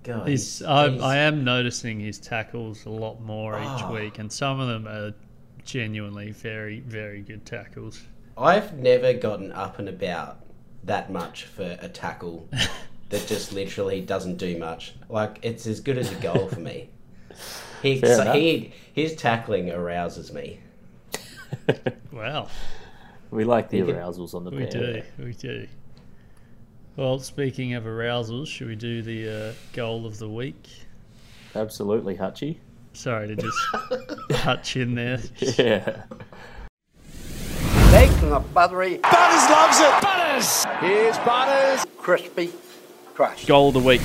God, 0.05 0.29
He's, 0.29 0.59
he's- 0.61 0.69
I, 0.69 0.89
he's- 0.91 1.03
I 1.03 1.17
am 1.19 1.45
noticing 1.45 2.01
his 2.01 2.19
tackles 2.19 2.87
a 2.87 2.91
lot 2.91 3.21
more 3.21 3.59
each 3.59 3.83
Oh. 3.85 3.93
week, 3.93 4.19
and 4.19 4.33
some 4.33 4.61
of 4.61 4.69
them 4.69 4.87
are 4.89 5.13
genuinely 5.65 6.31
very, 6.33 6.81
very 6.81 7.21
good 7.21 7.45
tackles. 7.45 8.03
I've 8.37 8.75
never 8.79 9.13
gotten 9.13 9.53
up 9.53 9.79
and 9.79 9.89
about 9.89 10.39
that 10.85 11.11
much 11.11 11.45
for 11.45 11.77
a 11.83 11.89
tackle 11.89 12.49
that 13.11 13.27
just 13.27 13.53
literally 13.53 14.01
doesn't 14.01 14.37
do 14.37 14.57
much. 14.59 14.95
Like 15.09 15.39
it's 15.43 15.67
as 15.67 15.81
good 15.81 15.99
as 15.99 16.11
a 16.13 16.15
goal 16.17 16.49
for 16.49 16.61
me. 16.61 16.89
He, 17.83 18.01
Fair 18.01 18.17
so 18.17 18.33
he 18.33 18.73
his 18.93 19.15
tackling 19.15 19.71
arouses 19.71 20.33
me. 20.33 20.59
Wow. 22.11 22.49
We 23.31 23.45
like 23.45 23.69
the 23.69 23.83
arousals 23.83 24.35
on 24.35 24.45
the 24.45 24.51
We 24.51 24.67
pair. 24.67 25.03
do, 25.19 25.25
we 25.25 25.33
do. 25.35 25.67
Well, 26.97 27.19
speaking 27.21 27.75
of 27.75 27.85
arousals, 27.87 28.49
should 28.49 28.69
we 28.69 28.75
do 28.77 29.03
the 29.03 29.51
uh, 29.51 29.53
goal 29.73 30.07
of 30.07 30.19
the 30.19 30.29
week? 30.29 30.69
Absolutely, 31.55 32.17
Hutchie. 32.17 32.57
Sorry 32.95 33.29
to 33.29 33.37
just 33.37 33.59
hutch 34.43 34.77
in 34.77 34.95
there. 34.95 35.21
Yeah. 35.41 36.03
Baked 37.93 38.23
in 38.23 38.33
a 38.33 38.41
buttery, 38.41 38.99
Butters 38.99 39.51
loves 39.51 39.79
it. 39.81 40.03
Butters. 40.03 40.65
Here's 40.81 41.19
Butters. 41.19 41.87
crispy 41.97 42.51
crust. 43.15 43.47
Goal 43.47 43.69
of 43.69 43.75
the 43.75 43.81
week. 43.81 44.01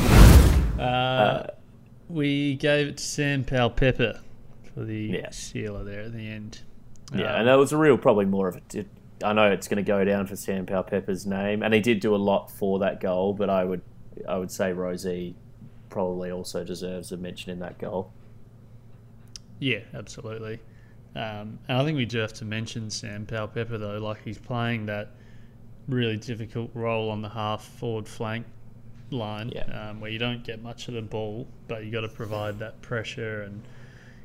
Uh, 0.79 1.47
we 2.09 2.55
gave 2.55 2.87
it 2.87 2.97
to 2.97 3.03
Sam 3.03 3.43
Powell 3.43 3.69
Pepper 3.69 4.19
for 4.73 4.83
the 4.83 5.19
Yeah. 5.21 5.29
sealer 5.31 5.83
there 5.83 6.01
at 6.01 6.13
the 6.13 6.27
end. 6.29 6.61
Yeah, 7.13 7.33
Um, 7.33 7.39
and 7.39 7.47
that 7.47 7.55
was 7.55 7.71
a 7.71 7.77
real, 7.77 7.97
probably 7.97 8.25
more 8.25 8.47
of 8.47 8.55
a. 8.55 8.61
It, 8.79 8.87
I 9.23 9.33
know 9.33 9.51
it's 9.51 9.67
going 9.67 9.83
to 9.83 9.87
go 9.87 10.03
down 10.03 10.27
for 10.27 10.35
Sam 10.35 10.65
Powell 10.65 10.83
Pepper's 10.83 11.25
name, 11.25 11.63
and 11.63 11.73
he 11.73 11.79
did 11.79 11.99
do 11.99 12.15
a 12.15 12.17
lot 12.17 12.51
for 12.51 12.79
that 12.79 12.99
goal. 12.99 13.33
But 13.33 13.49
I 13.49 13.63
would, 13.63 13.81
I 14.27 14.37
would 14.37 14.51
say 14.51 14.71
Rozee 14.73 15.33
probably 15.89 16.31
also 16.31 16.63
deserves 16.63 17.11
a 17.11 17.17
mention 17.17 17.51
in 17.51 17.59
that 17.59 17.77
goal. 17.77 18.11
Yeah, 19.59 19.79
absolutely. 19.93 20.59
Um, 21.15 21.59
and 21.67 21.77
I 21.77 21.85
think 21.85 21.95
we 21.95 22.05
do 22.05 22.17
have 22.19 22.33
to 22.33 22.45
mention 22.45 22.89
Sam 22.89 23.25
Powell 23.25 23.47
Pepper 23.47 23.77
though, 23.77 23.99
like 23.99 24.23
he's 24.23 24.39
playing 24.39 24.87
that 24.87 25.11
really 25.87 26.17
difficult 26.17 26.71
role 26.73 27.09
on 27.11 27.21
the 27.21 27.29
half 27.29 27.63
forward 27.63 28.07
flank 28.07 28.45
line, 29.11 29.51
Yeah. 29.53 29.89
um, 29.89 30.01
where 30.01 30.09
you 30.09 30.17
don't 30.17 30.43
get 30.43 30.61
much 30.63 30.87
of 30.87 30.95
the 30.95 31.01
ball, 31.03 31.47
but 31.67 31.85
you 31.85 31.91
got 31.91 32.01
to 32.01 32.09
provide 32.09 32.57
that 32.59 32.81
pressure 32.81 33.43
and 33.43 33.61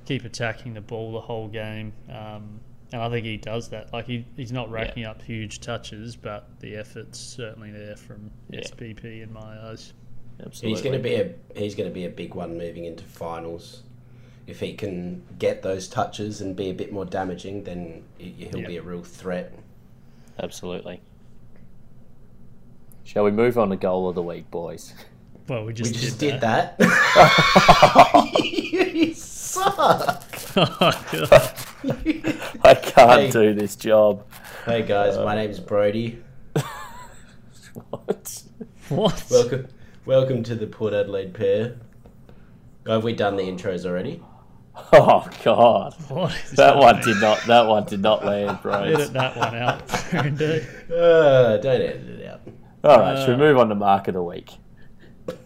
keep 0.07 0.25
attacking 0.25 0.73
the 0.73 0.81
ball 0.81 1.13
the 1.13 1.21
whole 1.21 1.49
game. 1.49 1.93
Um, 2.11 2.61
and 2.93 3.03
I 3.03 3.11
think 3.11 3.27
he 3.27 3.37
does 3.37 3.69
that. 3.71 3.93
Like 3.93 4.07
he, 4.07 4.25
he's 4.37 4.53
not 4.53 4.71
racking 4.71 5.05
up 5.05 5.21
huge 5.23 5.61
touches, 5.61 6.17
but 6.17 6.49
the 6.61 6.77
effort's 6.77 7.19
certainly 7.19 7.71
there 7.71 7.97
from 7.97 8.31
Yeah. 8.51 8.61
SPP 8.61 9.23
in 9.23 9.33
my 9.33 9.69
eyes. 9.71 9.93
Absolutely. 10.45 10.71
He's 10.71 10.83
going 10.83 10.97
to 10.97 11.03
be 11.03 11.15
a 11.17 11.35
he's 11.59 11.75
going 11.75 11.89
to 11.91 11.95
be 11.95 12.05
a 12.07 12.11
big 12.11 12.35
one 12.35 12.57
moving 12.57 12.85
into 12.85 13.05
finals. 13.05 13.83
If 14.47 14.61
he 14.61 14.73
can 14.75 15.23
get 15.39 15.63
those 15.63 15.89
touches 15.89 16.41
and 16.41 16.57
be 16.57 16.71
a 16.71 16.75
bit 16.75 16.91
more 16.93 17.05
damaging, 17.05 17.65
then 17.65 18.05
he- 18.17 18.31
he'll 18.39 18.61
Yeah. 18.61 18.67
be 18.67 18.77
a 18.79 18.83
real 18.83 19.03
threat. 19.03 19.53
Absolutely. 20.41 21.01
Shall 23.05 23.25
we 23.25 23.31
move 23.31 23.59
on 23.59 23.71
to 23.71 23.77
goal 23.77 24.09
of 24.09 24.15
the 24.15 24.23
week, 24.23 24.51
boys? 24.51 24.95
Well, 25.49 25.65
we 25.65 25.73
just, 25.73 25.93
we 25.95 25.99
just 25.99 26.19
did, 26.19 26.33
did 26.33 26.41
that. 26.43 26.79
that. 26.79 28.31
you 28.43 29.15
suck. 29.15 30.23
oh, 30.57 31.05
God. 31.31 31.55
I 32.65 32.75
can't 32.75 33.21
Hey. 33.23 33.31
do 33.31 33.55
this 33.55 33.77
job. 33.77 34.25
Hey 34.65 34.83
guys, 34.83 35.17
my 35.17 35.35
name's 35.35 35.61
Brody. 35.61 36.23
What? 37.91 38.43
What? 38.89 39.25
Welcome, 39.31 39.69
welcome 40.05 40.43
to 40.43 40.55
the 40.57 40.67
Port 40.67 40.93
Adelaide 40.95 41.33
pair. 41.35 41.77
Have 42.87 43.05
we 43.05 43.13
done 43.13 43.37
the 43.37 43.45
intros 43.45 43.85
already? 43.87 44.23
Oh 44.93 45.29
God, 45.45 45.95
What 46.09 46.33
is 46.45 46.53
that 46.53 46.77
one 46.77 46.97
happening? 46.97 47.15
did 47.15 47.21
not. 47.21 47.41
That 47.47 47.67
one 47.67 47.85
did 47.85 48.01
not 48.01 48.25
land, 48.25 48.59
bro. 48.63 48.83
Edit 48.85 49.13
that 49.13 49.37
one 49.37 49.55
out, 49.57 50.15
Indeed. 50.25 50.67
Uh, 50.91 51.57
don't 51.59 51.81
edit 51.83 52.09
it 52.21 52.27
out. 52.29 52.41
All 52.85 53.01
right, 53.01 53.19
should 53.19 53.29
we 53.39 53.47
Uh, 53.47 53.49
move 53.49 53.59
on 53.59 53.69
to 53.71 53.75
mark 53.75 54.07
of 54.09 54.15
the 54.15 54.23
week? 54.23 54.53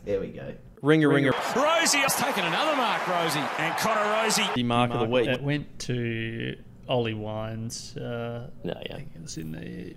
There 0.05 0.21
we 0.21 0.29
go. 0.29 0.53
Ringer, 0.83 1.09
ringer. 1.09 1.31
Rozee 1.33 1.99
has 2.03 2.17
taken 2.17 2.45
another 2.45 2.77
mark, 2.77 3.03
Rozee. 3.03 3.39
And 3.61 3.77
Connor 3.79 4.01
Rozee. 4.01 4.53
The 4.55 4.63
mark 4.65 4.91
of 4.91 4.99
the 5.01 5.07
week. 5.07 5.29
It 5.29 5.41
went 5.41 5.79
to 5.81 6.57
Ollie 6.89 7.15
Wines. 7.15 7.97
Uh, 7.97 8.51
No, 8.65 8.73
I 8.73 8.83
yeah, 8.87 8.97
think 8.97 9.11
it 9.15 9.23
was 9.23 9.37
in 9.39 9.53
the 9.53 9.95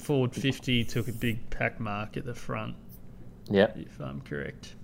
forward 0.00 0.34
50, 0.34 0.84
took 0.84 1.06
a 1.06 1.12
big 1.12 1.48
pack 1.50 1.78
mark 1.78 2.16
at 2.16 2.24
the 2.26 2.34
front, 2.34 2.74
yep, 3.48 3.76
if 3.78 3.98
I'm 4.00 4.20
correct. 4.22 4.74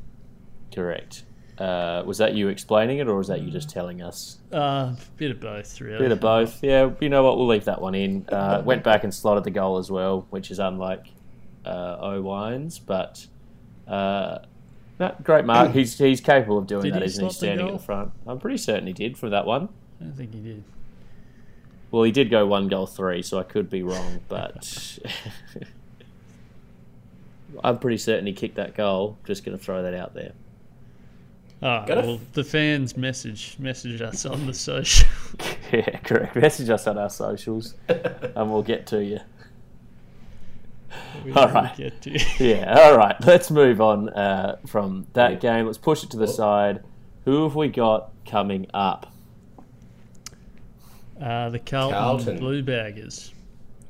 correct. 0.72 1.24
Uh, 1.58 2.02
was 2.06 2.16
that 2.18 2.32
you 2.34 2.48
explaining 2.48 2.98
it, 3.00 3.08
or 3.08 3.16
was 3.16 3.28
that 3.28 3.42
you 3.42 3.50
just 3.50 3.68
telling 3.68 4.00
us? 4.00 4.38
Uh, 4.50 4.56
a 4.56 4.96
bit 5.18 5.30
of 5.32 5.40
both, 5.40 5.78
really. 5.80 5.98
Bit 5.98 6.12
of 6.12 6.20
both. 6.20 6.62
Yeah, 6.62 6.90
you 7.00 7.10
know 7.10 7.22
what? 7.22 7.36
We'll 7.36 7.48
leave 7.48 7.66
that 7.66 7.82
one 7.82 7.94
in. 7.94 8.24
Uh, 8.30 8.62
went 8.64 8.82
back 8.82 9.04
and 9.04 9.12
slotted 9.12 9.44
the 9.44 9.50
goal 9.50 9.76
as 9.76 9.90
well, 9.90 10.26
which 10.30 10.50
is 10.50 10.58
unlike 10.58 11.08
uh, 11.66 11.98
Owines, 12.02 12.80
but 12.86 13.26
uh, 13.86 14.38
no, 15.00 15.14
great 15.24 15.44
mark. 15.44 15.72
He's 15.72 15.98
he's 15.98 16.20
capable 16.20 16.58
of 16.58 16.66
doing 16.68 16.84
Did 16.84 16.94
that, 16.94 17.02
he 17.02 17.06
isn't 17.06 17.24
he? 17.24 17.30
slot 17.30 17.40
the 17.40 17.46
Standing 17.46 17.66
at 17.68 17.72
the 17.72 17.78
front. 17.84 18.12
I'm 18.26 18.38
pretty 18.38 18.58
certain 18.58 18.86
he 18.86 18.92
did 18.92 19.18
for 19.18 19.28
that 19.30 19.46
one. 19.46 19.68
I 20.00 20.04
don't 20.04 20.16
think 20.16 20.32
he 20.34 20.40
did. 20.40 20.64
Well, 21.90 22.04
he 22.04 22.12
did 22.12 22.30
go 22.30 22.46
one 22.46 22.68
goal 22.68 22.86
three, 22.86 23.22
so 23.22 23.38
I 23.38 23.42
could 23.42 23.68
be 23.68 23.82
wrong, 23.82 24.20
but 24.28 24.98
I'm 27.64 27.78
pretty 27.78 27.98
certain 27.98 28.26
he 28.26 28.32
kicked 28.32 28.54
that 28.56 28.76
goal. 28.76 29.18
Just 29.26 29.44
going 29.44 29.58
to 29.58 29.62
throw 29.62 29.82
that 29.82 29.94
out 29.94 30.14
there. 30.14 30.32
Ah, 31.62 31.84
Got 31.84 31.98
it. 31.98 32.04
well, 32.06 32.20
the 32.32 32.44
fans 32.44 32.96
message 32.96 33.56
message 33.58 34.00
us 34.00 34.24
on 34.24 34.46
the 34.46 34.54
social. 34.54 35.08
Yeah, 35.72 35.98
correct. 36.00 36.34
Message 36.34 36.68
us 36.68 36.88
on 36.88 36.98
our 36.98 37.08
socials, 37.10 37.74
and 37.88 38.50
we'll 38.50 38.64
get 38.64 38.88
to 38.88 39.04
you. 39.04 39.20
We 41.24 41.32
All 41.32 41.46
will 41.46 41.54
right. 41.54 41.76
get 41.76 42.02
to- 42.02 42.18
Yeah, 42.44 42.74
all 42.78 42.96
right. 42.96 43.16
Let's 43.24 43.50
move 43.50 43.80
on 43.80 44.08
uh, 44.10 44.56
from 44.66 45.06
that 45.12 45.32
Yeah. 45.32 45.38
game. 45.56 45.66
Let's 45.66 45.78
push 45.78 46.02
it 46.04 46.10
to 46.10 46.16
the 46.16 46.24
Oh. 46.24 46.32
side. 46.32 46.82
Who 47.24 47.42
have 47.44 47.54
we 47.54 47.68
got 47.68 48.10
coming 48.26 48.66
up? 48.72 49.06
Uh, 51.20 51.50
the 51.50 51.58
Carlton, 51.58 51.98
Carlton. 51.98 52.38
Blue 52.38 52.62
Baggers. 52.62 53.32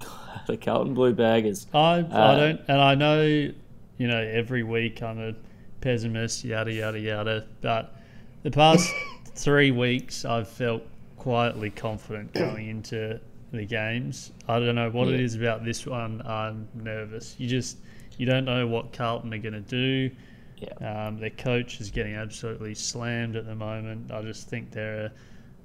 The 0.47 0.57
Carlton 0.57 0.95
Blue 0.95 1.13
Baggers. 1.13 1.67
I 1.73 2.01
Uh, 2.01 2.33
I 2.33 2.37
don't, 2.37 2.61
and 2.67 2.81
I 2.81 2.95
know, 2.97 3.23
you 3.23 4.09
know, 4.09 4.19
every 4.21 4.63
week 4.65 5.01
I'm 5.03 5.21
a 5.21 5.35
pessimist, 5.81 6.45
yada 6.45 6.73
yada 6.73 6.99
yada. 6.99 7.45
But 7.61 7.95
the 8.43 8.51
past 8.51 8.91
three 9.37 9.71
weeks, 9.71 10.25
I've 10.25 10.49
felt 10.49 10.83
quietly 11.19 11.71
confident 11.71 12.33
going 12.33 12.69
into 12.69 13.21
the 13.53 13.67
games. 13.67 14.33
I 14.49 14.59
don't 14.61 14.75
know 14.75 14.91
what 14.91 15.09
it 15.09 15.19
Yeah. 15.19 15.25
is 15.25 15.35
about 15.35 15.65
this 15.65 15.87
one. 15.87 16.23
I'm 16.25 16.69
nervous. 16.75 17.35
You 17.39 17.49
just 17.49 17.79
you 18.19 18.27
don't 18.27 18.45
know 18.45 18.67
what 18.67 18.93
Carlton 18.93 19.33
are 19.33 19.39
going 19.39 19.55
to 19.55 19.61
do. 19.61 20.11
Yeah. 20.59 21.07
Um, 21.07 21.19
their 21.19 21.31
coach 21.31 21.81
is 21.81 21.91
getting 21.91 22.15
absolutely 22.15 22.75
slammed 22.75 23.35
at 23.35 23.47
the 23.47 23.55
moment. 23.55 24.13
I 24.13 24.21
just 24.23 24.49
think 24.49 24.71
they're 24.71 25.11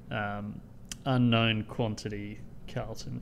a 0.10 0.16
um, 0.16 0.62
unknown 1.06 1.64
quantity, 1.64 2.40
Carlton. 2.74 3.22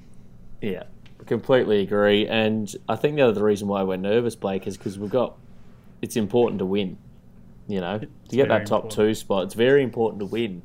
Yeah, 0.61 0.83
completely 1.25 1.81
agree. 1.81 2.27
And 2.27 2.73
I 2.87 2.95
think 2.95 3.15
the 3.15 3.23
other 3.23 3.43
reason 3.43 3.67
why 3.67 3.81
we're 3.83 3.97
nervous, 3.97 4.35
Blake, 4.35 4.67
is 4.67 4.77
because 4.77 4.99
we've 4.99 5.09
got. 5.09 5.35
It's 6.01 6.15
important 6.17 6.59
to 6.59 6.65
win. 6.65 6.97
You 7.67 7.79
know, 7.81 7.97
to 7.99 8.35
get 8.35 8.49
that 8.49 8.65
top 8.67 8.83
important. 8.83 8.91
two 8.91 9.15
spot, 9.15 9.45
it's 9.45 9.53
very 9.55 9.83
important 9.83 10.19
to 10.19 10.25
win. 10.25 10.61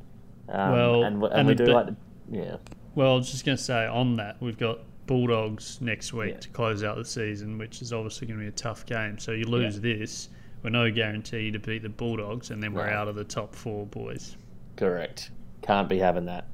Um, 0.49 0.71
Well, 0.73 1.03
and, 1.05 1.23
and, 1.23 1.33
and 1.33 1.47
we 1.47 1.55
do 1.55 1.65
be- 1.65 1.71
like, 1.71 1.87
to, 1.87 1.95
yeah, 2.29 2.57
Well, 2.95 3.13
I 3.13 3.15
was 3.15 3.31
just 3.31 3.45
going 3.45 3.57
to 3.57 3.63
say 3.63 3.85
on 3.87 4.15
that, 4.17 4.37
we've 4.41 4.57
got 4.57 4.79
Bulldogs 5.05 5.79
next 5.81 6.13
week 6.13 6.33
Yeah. 6.33 6.39
to 6.39 6.49
close 6.49 6.83
out 6.83 6.97
the 6.97 7.05
season, 7.05 7.57
which 7.57 7.81
is 7.81 7.93
obviously 7.93 8.27
going 8.27 8.39
to 8.39 8.43
be 8.43 8.49
a 8.49 8.51
tough 8.51 8.85
game. 8.85 9.17
So 9.17 9.31
you 9.31 9.45
lose 9.45 9.79
this, 9.79 10.29
we're 10.63 10.69
no 10.71 10.91
guarantee 10.91 11.51
to 11.51 11.59
beat 11.59 11.83
the 11.83 11.89
Bulldogs, 11.89 12.51
and 12.51 12.61
then 12.61 12.73
we're 12.73 12.89
out 12.89 13.07
of 13.07 13.15
the 13.15 13.23
top 13.23 13.55
four 13.55 13.85
boys. 13.85 14.35
correct. 14.75 15.31
Can't 15.61 15.89
be 15.89 15.97
having 15.99 16.25
that. 16.25 16.47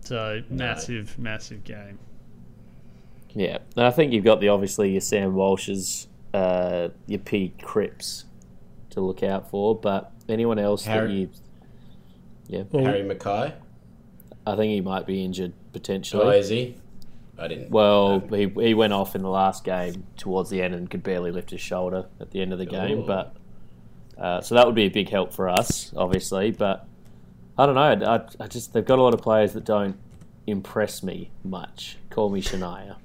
So 0.00 0.42
massive, 0.48 1.18
massive 1.18 1.64
game. 1.64 1.98
Yeah, 3.34 3.58
and 3.76 3.84
I 3.84 3.90
think 3.90 4.12
you've 4.12 4.24
got 4.24 4.40
the 4.40 4.48
obviously 4.48 4.92
your 4.92 5.00
Sam 5.00 5.34
Walsh's, 5.34 6.06
uh, 6.32 6.88
your 7.06 7.18
P 7.18 7.52
Cripps 7.62 8.24
to 8.90 9.00
look 9.00 9.22
out 9.24 9.50
for, 9.50 9.74
but 9.74 10.12
anyone 10.28 10.58
else 10.58 10.84
that 10.84 10.90
Harry- 10.92 11.12
you, 11.14 11.30
yeah, 12.48 12.62
Well, 12.70 12.84
Harry 12.84 13.02
McKay. 13.02 13.52
I 14.46 14.56
think 14.56 14.72
he 14.72 14.80
might 14.80 15.06
be 15.06 15.24
injured 15.24 15.52
potentially. 15.72 16.24
Oh, 16.24 16.30
is 16.30 16.48
he? 16.48 16.76
I 17.38 17.48
didn't. 17.48 17.70
Well, 17.70 18.20
he, 18.20 18.48
he 18.48 18.74
went 18.74 18.92
off 18.92 19.14
in 19.14 19.22
the 19.22 19.28
last 19.28 19.64
game 19.64 20.06
towards 20.16 20.48
the 20.48 20.62
end 20.62 20.74
and 20.74 20.88
could 20.88 21.02
barely 21.02 21.30
lift 21.30 21.50
his 21.50 21.60
shoulder 21.60 22.06
at 22.20 22.30
the 22.30 22.40
end 22.40 22.52
of 22.52 22.58
the 22.58 22.66
game. 22.66 23.00
Oh. 23.00 23.02
But 23.02 23.36
uh, 24.16 24.40
so 24.40 24.54
that 24.54 24.64
would 24.66 24.74
be 24.74 24.84
a 24.84 24.88
big 24.88 25.08
help 25.10 25.32
for 25.32 25.48
us, 25.48 25.92
obviously. 25.96 26.50
But 26.52 26.86
I 27.58 27.66
don't 27.66 27.74
know. 27.74 28.06
I, 28.06 28.42
I 28.42 28.46
just 28.46 28.72
they've 28.72 28.84
got 28.84 28.98
a 28.98 29.02
lot 29.02 29.12
of 29.12 29.20
players 29.20 29.52
that 29.52 29.64
don't 29.64 29.96
impress 30.46 31.02
me 31.02 31.30
much. 31.44 31.98
Call 32.10 32.30
me 32.30 32.40
Shania. 32.40 32.96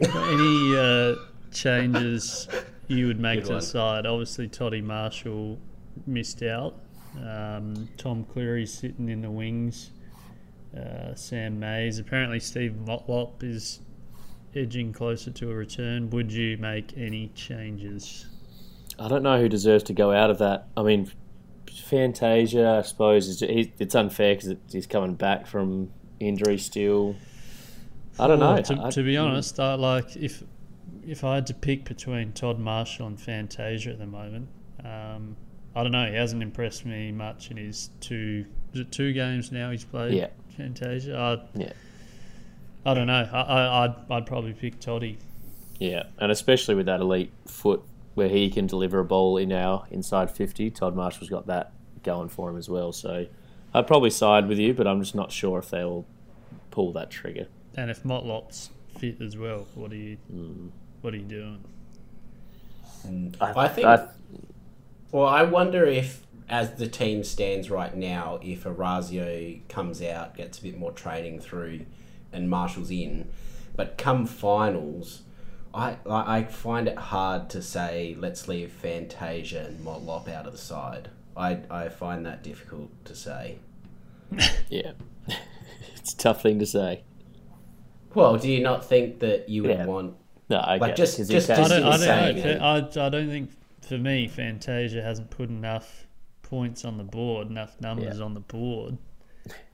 Any 0.00 0.76
uh, 0.76 1.14
changes 1.52 2.48
you 2.88 3.06
would 3.06 3.20
make 3.20 3.40
Good 3.40 3.46
to 3.46 3.52
one. 3.52 3.60
the 3.60 3.66
side? 3.66 4.06
Obviously, 4.06 4.48
Toddy 4.48 4.80
Marshall 4.80 5.58
missed 6.06 6.42
out. 6.42 6.74
Um, 7.18 7.88
Tom 7.96 8.24
Clurey's 8.24 8.72
sitting 8.72 9.08
in 9.08 9.22
the 9.22 9.30
wings. 9.30 9.90
Uh, 10.76 11.14
Sam 11.14 11.58
Mayes. 11.58 11.98
Apparently, 11.98 12.38
Steve 12.40 12.76
Motlop 12.84 13.42
is 13.42 13.80
edging 14.54 14.92
closer 14.92 15.30
to 15.30 15.50
a 15.50 15.54
return. 15.54 16.10
Would 16.10 16.32
you 16.32 16.56
make 16.58 16.96
any 16.96 17.28
changes? 17.34 18.26
I 18.98 19.08
don't 19.08 19.22
know 19.22 19.40
who 19.40 19.48
deserves 19.48 19.82
to 19.84 19.92
go 19.92 20.12
out 20.12 20.30
of 20.30 20.38
that. 20.38 20.68
I 20.76 20.82
mean, 20.82 21.10
Fantasia, 21.84 22.78
I 22.78 22.82
suppose, 22.82 23.28
is 23.28 23.42
it's 23.42 23.94
unfair 23.94 24.34
because 24.36 24.54
he's 24.70 24.86
coming 24.86 25.14
back 25.14 25.46
from 25.46 25.90
injury 26.20 26.58
still. 26.58 27.16
I 28.18 28.26
don't 28.26 28.38
know. 28.38 28.54
Well, 28.54 28.62
To, 28.62 28.82
I- 28.84 28.90
to 28.90 29.02
be 29.02 29.16
honest, 29.16 29.58
I 29.58 29.74
like 29.74 30.16
if 30.16 30.42
if 31.06 31.24
I 31.24 31.36
had 31.36 31.46
to 31.48 31.54
pick 31.54 31.84
between 31.86 32.32
Todd 32.32 32.58
Marshall 32.58 33.06
and 33.06 33.18
Fantasia 33.20 33.90
at 33.90 33.98
the 33.98 34.06
moment, 34.06 34.48
um, 34.84 35.36
I 35.74 35.82
don't 35.82 35.92
know. 35.92 36.06
He 36.06 36.16
hasn't 36.16 36.42
impressed 36.42 36.84
me 36.84 37.12
much 37.12 37.50
in 37.50 37.56
his 37.56 37.90
two 38.00 38.44
is 38.72 38.80
it 38.80 38.92
two 38.92 39.12
games 39.12 39.50
now 39.52 39.70
he's 39.70 39.84
played. 39.84 40.14
Yeah. 40.14 40.28
Fantasia. 40.56 41.16
I, 41.16 41.58
Yeah. 41.58 41.72
I 42.84 42.94
don't 42.94 43.06
know. 43.06 43.28
I, 43.32 43.40
I 43.40 43.84
I'd, 43.84 43.94
I'd 44.10 44.26
probably 44.26 44.52
pick 44.52 44.80
Toddy. 44.80 45.18
Yeah, 45.78 46.04
and 46.18 46.30
especially 46.30 46.74
with 46.74 46.86
that 46.86 47.00
elite 47.00 47.32
foot 47.46 47.82
where 48.14 48.28
he 48.28 48.50
can 48.50 48.66
deliver 48.66 48.98
a 49.00 49.04
ball 49.04 49.36
in 49.36 49.52
our 49.52 49.86
inside 49.90 50.30
50, 50.30 50.70
Todd 50.70 50.94
Marshall's 50.94 51.30
got 51.30 51.46
that 51.46 51.72
going 52.02 52.28
for 52.28 52.50
him 52.50 52.56
as 52.56 52.68
well. 52.68 52.92
So 52.92 53.26
I'd 53.72 53.86
probably 53.86 54.10
side 54.10 54.46
with 54.48 54.58
you, 54.58 54.74
but 54.74 54.86
I'm 54.86 55.00
just 55.00 55.14
not 55.14 55.32
sure 55.32 55.58
if 55.58 55.70
they'll 55.70 56.04
pull 56.70 56.92
that 56.92 57.10
trigger. 57.10 57.46
And 57.76 57.90
if 57.90 58.02
Motlop's 58.02 58.70
fit 58.98 59.20
as 59.20 59.36
well, 59.36 59.66
what 59.74 59.92
are 59.92 59.96
you 59.96 60.18
mm. 60.32 60.70
what 61.00 61.14
are 61.14 61.16
you 61.16 61.24
doing? 61.24 61.64
I 63.40 63.68
think. 63.68 63.86
I- 63.86 64.08
well, 65.12 65.26
I 65.26 65.42
wonder 65.42 65.84
if, 65.84 66.26
as 66.48 66.74
the 66.74 66.86
team 66.86 67.24
stands 67.24 67.70
right 67.70 67.94
now, 67.96 68.38
if 68.42 68.66
Orazio 68.66 69.58
comes 69.68 70.02
out, 70.02 70.36
gets 70.36 70.58
a 70.58 70.62
bit 70.62 70.78
more 70.78 70.92
training 70.92 71.40
through, 71.40 71.86
and 72.32 72.48
Marshall's 72.50 72.90
in, 72.90 73.28
but 73.76 73.98
come 73.98 74.26
finals, 74.26 75.22
I 75.72 75.96
I 76.08 76.38
I 76.38 76.44
find 76.44 76.88
it 76.88 76.96
hard 76.98 77.48
to 77.50 77.62
say 77.62 78.16
let's 78.18 78.48
leave 78.48 78.72
Fantasia 78.72 79.66
and 79.66 79.84
Motlop 79.84 80.28
out 80.28 80.46
of 80.46 80.52
the 80.52 80.58
side. 80.58 81.10
I 81.36 81.58
I 81.70 81.88
find 81.88 82.26
that 82.26 82.42
difficult 82.42 82.90
to 83.04 83.14
say. 83.14 83.58
yeah, 84.68 84.92
it's 85.96 86.14
a 86.14 86.16
tough 86.16 86.42
thing 86.42 86.58
to 86.58 86.66
say. 86.66 87.02
Well, 88.14 88.36
do 88.36 88.50
you 88.50 88.60
not 88.60 88.84
think 88.84 89.20
that 89.20 89.48
you 89.48 89.62
would 89.62 89.70
Yeah. 89.70 89.86
want? 89.86 90.16
No, 90.48 90.56
I 90.58 90.78
Like, 90.78 90.90
get 90.90 90.96
just- 90.96 91.14
it, 91.14 91.22
'cause 91.22 91.28
he 91.28 91.34
just- 91.34 91.50
I 91.50 91.56
just 91.56 91.70
don't, 91.70 91.84
I, 91.84 91.90
don't 91.96 92.36
man. 92.36 92.58
know. 92.58 92.64
I, 92.64 93.06
I 93.06 93.08
don't 93.08 93.28
think 93.28 93.50
for 93.90 93.98
me 93.98 94.28
Fantasia 94.28 95.02
hasn't 95.02 95.30
put 95.30 95.48
enough 95.48 96.06
points 96.42 96.84
on 96.84 96.96
the 96.96 97.02
board, 97.02 97.50
enough 97.50 97.80
numbers 97.80 98.18
Yeah. 98.18 98.24
on 98.24 98.34
the 98.34 98.40
board 98.40 98.96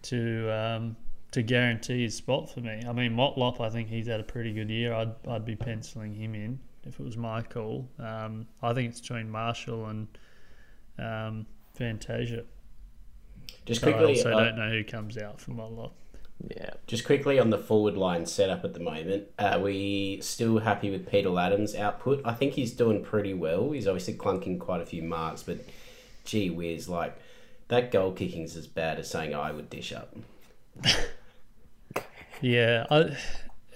to 0.03 0.51
um, 0.51 0.97
to 1.33 1.43
guarantee 1.43 2.05
his 2.05 2.15
spot 2.15 2.49
for 2.51 2.61
me. 2.61 2.83
I 2.89 2.93
mean 2.93 3.13
Motlop, 3.13 3.61
I 3.61 3.69
think 3.69 3.89
he's 3.91 4.07
had 4.07 4.19
a 4.21 4.25
pretty 4.25 4.55
good 4.55 4.71
year. 4.71 4.95
I'd 4.95 5.15
I'd 5.29 5.45
be 5.45 5.55
penciling 5.55 6.15
him 6.15 6.35
in 6.35 6.59
if 6.87 6.99
it 6.99 7.03
was 7.03 7.19
my 7.19 7.43
call. 7.43 7.87
Um, 7.99 8.47
I 8.63 8.73
think 8.73 8.89
it's 8.91 9.01
between 9.03 9.29
Marshall 9.29 9.87
and 9.87 10.09
um, 10.99 11.47
Fantasia. 11.75 12.45
Just 13.67 13.83
But 13.83 13.97
I 13.97 14.05
also 14.05 14.33
uh, 14.33 14.45
don't 14.45 14.57
know 14.57 14.71
who 14.71 14.83
comes 14.83 15.19
out 15.19 15.39
for 15.43 15.51
Motlop. 15.51 15.93
Yeah, 16.39 16.71
Just 16.87 17.05
quickly 17.05 17.39
on 17.39 17.51
the 17.51 17.59
forward 17.59 17.97
line 17.97 18.27
setup 18.27 18.65
at 18.65 18.75
the 18.75 18.81
moment, 18.81 19.29
are 19.39 19.59
we 19.59 20.21
still 20.23 20.59
happy 20.59 20.91
with 20.91 21.09
Peter 21.11 21.29
Ladhams' 21.31 21.77
output? 21.79 22.21
I 22.25 22.35
think 22.35 22.53
he's 22.55 22.73
doing 22.73 23.03
pretty 23.03 23.33
well. 23.35 23.73
He's 23.73 23.87
obviously 23.89 24.15
clunking 24.15 24.61
quite 24.61 24.81
a 24.83 24.87
few 24.87 25.03
marks, 25.03 25.43
but 25.43 25.59
gee 26.25 26.51
whiz, 26.51 26.89
like 26.89 27.17
that 27.69 27.91
goal 27.91 28.13
kicking's 28.13 28.55
as 28.57 28.67
bad 28.67 28.99
as 28.99 29.11
saying 29.11 29.35
I 29.35 29.51
would 29.51 29.71
dish 29.71 29.93
up. 29.93 30.15
Yeah, 32.41 32.87
I, 32.91 33.17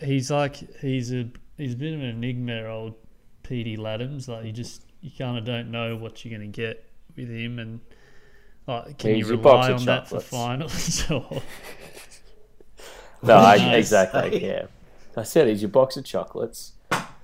he's 0.05 0.31
like 0.31 0.57
he's 0.81 1.13
a 1.13 1.29
he's 1.57 1.75
a 1.75 1.77
bit 1.77 1.95
of 1.95 2.01
an 2.01 2.07
enigma, 2.07 2.65
old 2.65 2.95
Petey 3.43 3.77
Ladhams. 3.77 4.29
Like 4.29 4.45
you 4.45 4.53
just 4.53 4.83
you 5.01 5.11
kind 5.17 5.39
of 5.39 5.45
don't 5.45 5.71
know 5.71 5.97
what 5.97 6.25
you're 6.25 6.37
going 6.39 6.51
to 6.51 6.55
get 6.57 6.85
with 7.17 7.29
him, 7.31 7.59
and 7.59 7.81
like 8.67 8.99
can 8.99 9.15
He's 9.15 9.29
you 9.29 9.29
your 9.29 9.39
rely 9.39 9.71
of 9.71 9.79
on 9.81 9.85
that 9.87 10.09
for 10.09 10.21
chocolates. 10.21 10.23
finals? 10.23 11.11
or 11.11 11.43
no, 13.23 13.35
I, 13.35 13.57
exactly. 13.75 14.45
Yeah, 14.45 14.67
I 15.17 15.23
said 15.23 15.49
he's 15.49 15.63
your 15.63 15.71
box 15.71 15.97
of 15.97 16.05
chocolates. 16.05 16.73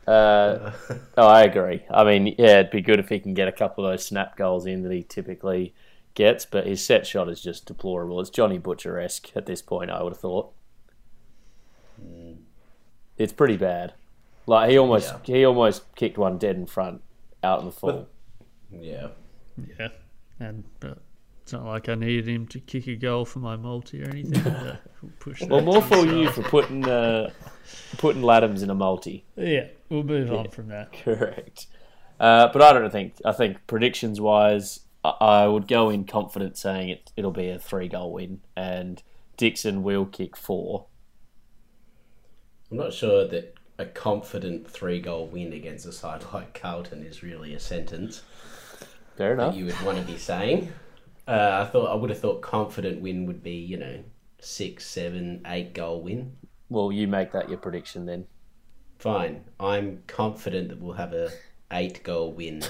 Uh, 0.06 0.72
oh, 1.16 1.26
I 1.26 1.42
agree. 1.42 1.82
I 1.90 2.04
mean, 2.04 2.34
yeah, 2.38 2.60
it'd 2.60 2.70
be 2.70 2.80
good 2.80 3.00
if 3.00 3.08
he 3.08 3.18
can 3.18 3.34
get 3.34 3.48
a 3.48 3.52
couple 3.52 3.84
of 3.84 3.92
those 3.92 4.06
snap 4.06 4.36
goals 4.36 4.66
in 4.66 4.82
that 4.82 4.92
he 4.92 5.02
typically 5.02 5.74
gets, 6.14 6.46
but 6.46 6.66
his 6.66 6.84
set 6.84 7.06
shot 7.06 7.28
is 7.28 7.40
just 7.40 7.66
deplorable. 7.66 8.20
It's 8.20 8.30
Johnny 8.30 8.58
Butcher 8.58 8.98
esque 8.98 9.30
at 9.36 9.46
this 9.46 9.62
point. 9.62 9.90
I 9.90 10.02
would 10.02 10.12
have 10.12 10.20
thought. 10.20 10.52
It's 13.18 13.32
pretty 13.32 13.56
bad. 13.56 13.94
Like 14.46 14.70
he 14.70 14.78
almost 14.78 15.12
he 15.24 15.44
almost 15.44 15.94
kicked 15.96 16.18
one 16.18 16.38
dead 16.38 16.56
in 16.56 16.66
front 16.66 17.02
out 17.42 17.60
in 17.60 17.66
the 17.66 17.72
full. 17.72 18.08
Yeah. 18.70 19.08
Yeah, 19.78 19.88
and 20.38 20.64
but 20.80 20.98
it's 21.46 21.52
not 21.52 21.64
like 21.64 21.88
I 21.88 21.94
needed 21.94 22.26
him 22.26 22.48
to 22.48 22.58
kick 22.58 22.88
a 22.88 22.96
goal 22.96 23.24
for 23.24 23.38
my 23.38 23.54
multi 23.54 24.02
or 24.02 24.08
anything. 24.08 24.42
we'll 25.00 25.12
push 25.20 25.42
well, 25.42 25.60
more 25.60 25.80
for 25.80 26.04
the 26.04 26.12
you 26.12 26.28
for 26.32 26.42
putting 26.42 26.84
uh, 26.84 27.30
putting 27.98 28.22
Ladhams 28.22 28.64
in 28.64 28.70
a 28.70 28.74
multi. 28.74 29.24
Yeah, 29.36 29.68
we'll 29.88 30.02
move 30.02 30.32
on 30.32 30.48
from 30.48 30.66
that. 30.70 30.92
Correct. 30.92 31.68
Uh, 32.18 32.48
but 32.52 32.62
I 32.62 32.72
don't 32.72 32.90
think. 32.90 33.14
I 33.24 33.30
think 33.30 33.64
predictions 33.68 34.20
wise, 34.20 34.80
I, 35.04 35.10
I 35.20 35.46
would 35.46 35.68
go 35.68 35.88
in 35.88 36.02
confident 36.02 36.58
saying 36.58 36.88
it. 36.88 37.12
It'll 37.16 37.30
be 37.30 37.48
a 37.48 37.60
three 37.60 37.86
goal 37.86 38.14
win, 38.14 38.40
and 38.56 39.00
Dixon 39.36 39.84
will 39.84 40.04
kick 40.04 40.36
four. 40.36 40.86
I'm 42.72 42.78
not 42.78 42.92
sure 42.92 43.24
that 43.28 43.54
a 43.78 43.86
confident 43.86 44.68
three 44.68 44.98
goal 44.98 45.28
win 45.28 45.52
against 45.52 45.86
a 45.86 45.92
side 45.92 46.24
like 46.34 46.60
Carlton 46.60 47.04
is 47.04 47.22
really 47.22 47.54
a 47.54 47.60
sentence 47.60 48.22
Fair 49.16 49.34
enough. 49.34 49.52
that 49.52 49.58
you 49.58 49.66
would 49.66 49.80
want 49.82 49.98
to 49.98 50.04
be 50.04 50.18
saying. 50.18 50.72
Uh, 51.26 51.64
I 51.66 51.70
thought 51.70 51.90
I 51.90 51.94
would 51.94 52.10
have 52.10 52.20
thought 52.20 52.40
confident 52.40 53.00
win 53.00 53.26
would 53.26 53.42
be 53.42 53.54
you 53.56 53.76
know 53.76 54.02
six, 54.38 54.86
seven, 54.86 55.42
eight 55.46 55.74
goal 55.74 56.00
win. 56.02 56.36
Well, 56.68 56.92
you 56.92 57.06
make 57.08 57.32
that 57.32 57.48
your 57.48 57.58
prediction 57.58 58.06
then. 58.06 58.26
Fine, 58.98 59.44
I'm 59.60 60.02
confident 60.06 60.68
that 60.70 60.80
we'll 60.80 60.94
have 60.94 61.12
a 61.12 61.30
eight 61.72 62.02
goal 62.02 62.32
win. 62.32 62.62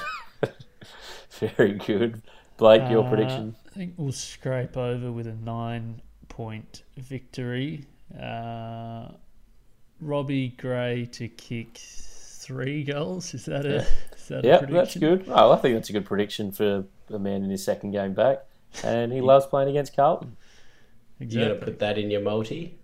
Very 1.31 1.75
good, 1.75 2.23
Blake. 2.57 2.90
Your 2.90 3.05
Uh, 3.05 3.09
prediction. 3.09 3.57
I 3.66 3.79
think 3.79 3.95
we'll 3.97 4.12
scrape 4.12 4.77
over 4.77 5.12
with 5.12 5.27
a 5.27 5.35
nine 5.35 6.01
point 6.29 6.83
victory. 6.97 7.85
Uh, 8.19 9.09
Robbie 10.01 10.49
Gray 10.57 11.07
to 11.12 11.29
kick 11.29 11.79
three 12.46 12.85
goals. 12.85 13.35
Is 13.35 13.44
that 13.46 13.66
a, 13.66 13.78
is 14.16 14.28
that 14.28 14.44
a 14.44 14.48
Yeah, 14.48 14.59
prediction? 14.59 14.74
that's 14.74 14.96
good. 14.96 15.24
Oh, 15.28 15.52
I 15.52 15.56
think 15.56 15.74
that's 15.74 15.90
a 15.90 15.92
good 15.92 16.04
prediction 16.04 16.52
for 16.52 16.85
a 17.11 17.18
man 17.18 17.42
in 17.42 17.50
his 17.50 17.64
second 17.64 17.90
game 17.90 18.14
back, 18.14 18.44
and 18.85 19.12
he 19.12 19.20
loves 19.32 19.46
playing 19.46 19.68
against 19.68 19.96
Carlton. 19.96 20.37
You 21.18 21.26
gonna 21.40 21.54
put 21.56 21.78
that 21.80 21.98
in 21.98 22.11
your 22.11 22.20
multi? 22.20 22.78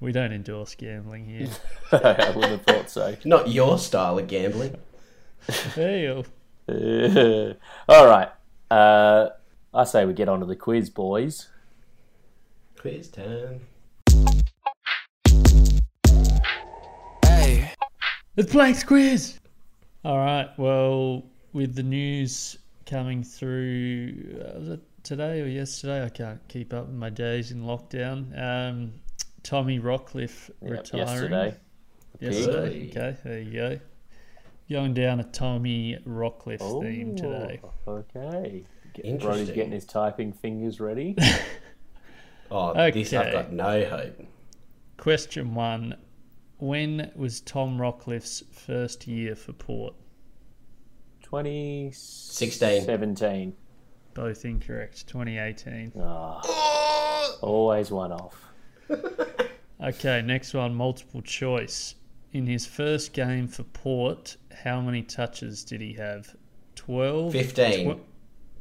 We 0.00 0.10
don't 0.12 0.32
endorse 0.32 0.74
gambling 0.74 1.26
here. 1.26 1.48
I 1.92 2.32
wouldn't 2.34 2.52
have 2.52 2.62
thought 2.62 2.90
so. 2.90 3.16
Not 3.24 3.48
your 3.48 3.78
style 3.78 4.18
of 4.18 4.26
gambling. 4.28 4.76
hey, 5.74 6.08
oh. 6.08 7.54
All 7.88 8.06
right. 8.06 8.28
Uh, 8.70 9.30
I 9.74 9.84
say 9.84 10.04
we 10.04 10.12
get 10.12 10.28
on 10.28 10.40
to 10.40 10.46
the 10.46 10.56
quiz, 10.56 10.88
boys. 10.90 11.48
Quiz 12.78 13.08
time. 13.08 13.60
It's 18.36 18.50
Blake's 18.52 18.82
quiz. 18.82 19.38
All 20.04 20.16
right. 20.18 20.48
Well, 20.58 21.22
with 21.52 21.74
the 21.74 21.82
news 21.82 22.56
coming 22.86 23.22
through, 23.22 24.40
uh, 24.40 24.58
was 24.58 24.68
it 24.70 24.80
today 25.02 25.40
or 25.42 25.46
yesterday? 25.46 26.04
I 26.04 26.08
can't 26.08 26.40
keep 26.48 26.72
up 26.72 26.86
with 26.86 26.96
my 26.96 27.10
days 27.10 27.50
in 27.50 27.62
lockdown. 27.62 28.32
Um, 28.40 28.94
Tommy 29.42 29.78
Rockliff 29.78 30.48
Yep, 30.62 30.70
retiring. 30.70 31.06
yesterday. 31.32 31.56
Yesterday. 32.20 32.88
Okay, 32.90 33.16
there 33.24 33.38
you 33.40 33.52
go. 33.52 33.78
Going 34.70 34.94
down 34.94 35.20
a 35.20 35.24
Tommy 35.24 35.98
Rockliff 36.06 36.60
theme 36.82 37.10
Oh, 37.12 37.16
today. 37.16 37.60
Okay. 37.86 38.64
Get- 38.94 39.04
Interesting. 39.04 39.18
Brody's 39.28 39.50
getting 39.54 39.72
his 39.72 39.84
typing 39.84 40.32
fingers 40.32 40.80
ready. 40.80 41.16
Oh, 42.54 42.74
this 42.90 43.14
I've 43.14 43.32
got 43.32 43.50
no 43.50 43.82
hope. 43.86 44.26
Question 44.98 45.54
one: 45.54 45.96
When 46.62 47.10
was 47.16 47.40
Tom 47.40 47.76
Rockliff's 47.76 48.44
first 48.52 49.08
year 49.08 49.34
for 49.34 49.52
Port? 49.52 49.94
2016. 51.24 52.84
17. 52.84 53.52
Both 54.14 54.44
incorrect. 54.44 55.08
2018. 55.08 55.90
Oh, 55.96 56.40
ah. 56.44 57.30
always 57.42 57.90
one 57.90 58.12
off. 58.12 58.48
Okay, 59.82 60.22
next 60.22 60.54
one, 60.54 60.76
multiple 60.76 61.20
choice. 61.22 61.96
In 62.32 62.46
his 62.46 62.64
first 62.64 63.12
game 63.12 63.48
for 63.48 63.64
Port, 63.64 64.36
how 64.62 64.80
many 64.80 65.02
touches 65.02 65.64
did 65.64 65.80
he 65.80 65.94
have? 65.94 66.32
12? 66.76 67.32
15. 67.32 67.94
Tw- 67.96 67.98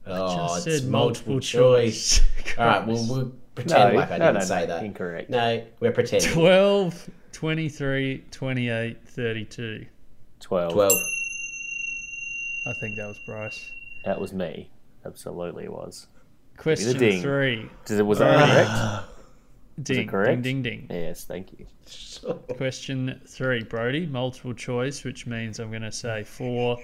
oh, 0.07 0.55
just 0.55 0.65
it's 0.67 0.83
multiple, 0.83 1.33
multiple 1.33 1.39
choice. 1.39 2.17
choice. 2.17 2.57
All 2.57 2.65
right, 2.65 2.87
well, 2.87 3.05
we'll 3.07 3.31
pretend 3.53 3.93
No, 3.93 3.99
like 3.99 4.09
I 4.09 4.17
no, 4.17 4.25
didn't 4.25 4.33
no, 4.33 4.39
no, 4.39 4.45
say 4.45 4.65
that. 4.65 4.83
incorrect. 4.83 5.29
No, 5.29 5.63
we're 5.79 5.91
pretending. 5.91 6.31
12, 6.31 7.07
23, 7.31 8.23
28, 8.31 9.07
32. 9.07 9.85
12. 10.39 10.73
12. 10.73 10.91
I 12.65 12.73
think 12.73 12.95
that 12.95 13.07
was 13.07 13.19
Bryce. 13.25 13.71
That 14.05 14.19
was 14.19 14.33
me. 14.33 14.69
Absolutely 15.05 15.65
it 15.65 15.71
was. 15.71 16.07
Question 16.57 16.97
ding. 16.97 17.21
three. 17.21 17.69
Does 17.85 17.99
it, 17.99 18.05
was 18.05 18.19
that 18.19 18.37
uh, 18.37 18.45
correct? 18.45 19.07
Ding, 19.83 20.07
correct? 20.07 20.41
ding, 20.43 20.61
ding, 20.61 20.87
ding. 20.87 20.87
Yes, 20.89 21.23
thank 21.23 21.53
you. 21.57 21.65
Question 22.57 23.19
three, 23.25 23.63
Brody. 23.63 24.05
Multiple 24.05 24.53
choice, 24.53 25.03
which 25.03 25.25
means 25.25 25.59
I'm 25.59 25.69
going 25.69 25.81
to 25.81 25.91
say 25.91 26.23
four 26.23 26.77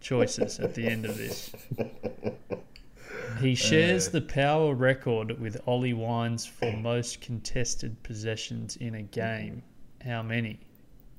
choices 0.00 0.58
at 0.58 0.74
the 0.74 0.86
end 0.86 1.04
of 1.04 1.16
this. 1.16 1.52
He 3.40 3.52
uh, 3.52 3.56
shares 3.56 4.08
the 4.08 4.20
power 4.20 4.74
record 4.74 5.40
with 5.40 5.60
Ollie 5.66 5.92
Wines 5.92 6.46
for 6.46 6.72
most 6.72 7.20
contested 7.20 8.02
possessions 8.02 8.76
in 8.76 8.96
a 8.96 9.02
game. 9.02 9.62
How 10.04 10.22
many? 10.22 10.60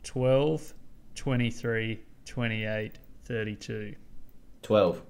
12, 0.04 0.74
23, 1.16 2.00
28, 2.26 3.00
32. 3.26 3.96
12. 4.62 5.02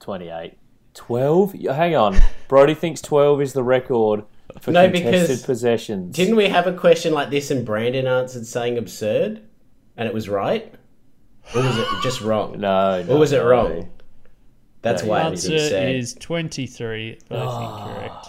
28. 0.00 0.58
12? 0.94 1.52
Hang 1.52 1.96
on. 1.96 2.16
Brody 2.48 2.74
thinks 2.74 3.00
12 3.00 3.42
is 3.42 3.52
the 3.52 3.62
record 3.62 4.24
for 4.60 4.70
No, 4.72 4.84
contested 4.90 5.28
because 5.28 5.42
possessions. 5.42 6.16
Didn't 6.16 6.36
we 6.36 6.48
have 6.48 6.66
a 6.66 6.72
question 6.72 7.12
like 7.12 7.30
this 7.30 7.50
and 7.50 7.64
Brandon 7.64 8.06
answered 8.06 8.46
saying 8.46 8.78
absurd? 8.78 9.42
And 9.96 10.08
it 10.08 10.14
was 10.14 10.28
right? 10.28 10.74
Or 11.54 11.62
was 11.62 11.76
it 11.76 11.86
just 12.02 12.20
wrong? 12.20 12.58
No, 12.58 13.02
no. 13.02 13.14
Or 13.14 13.18
was 13.18 13.32
it 13.32 13.38
no. 13.38 13.46
wrong? 13.46 13.90
That's 14.82 15.02
why 15.02 15.20
the 15.20 15.26
it 15.28 15.30
Answer 15.32 15.52
was 15.52 15.68
said. 15.68 15.94
is 15.94 16.14
23, 16.14 17.18
both 17.28 17.38
Ah. 17.42 17.88
incorrect. 17.88 18.26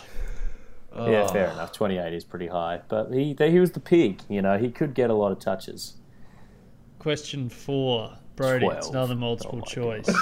Yeah, 0.94 1.24
Oh. 1.24 1.28
fair 1.30 1.46
enough. 1.52 1.72
28 1.72 2.14
is 2.14 2.26
pretty 2.26 2.48
high. 2.48 2.82
But 2.90 3.12
he, 3.14 3.34
he 3.40 3.60
was 3.60 3.72
the 3.72 3.80
pig, 3.80 4.22
you 4.28 4.42
know. 4.42 4.58
He 4.58 4.70
could 4.70 4.94
get 4.94 5.10
a 5.10 5.14
lot 5.14 5.32
of 5.32 5.40
touches. 5.40 5.94
Question 7.00 7.48
four, 7.50 8.12
Brody. 8.36 8.68
It's 8.68 8.90
another 8.90 9.16
multiple 9.16 9.62
Oh 9.64 9.70
choice. 9.70 10.10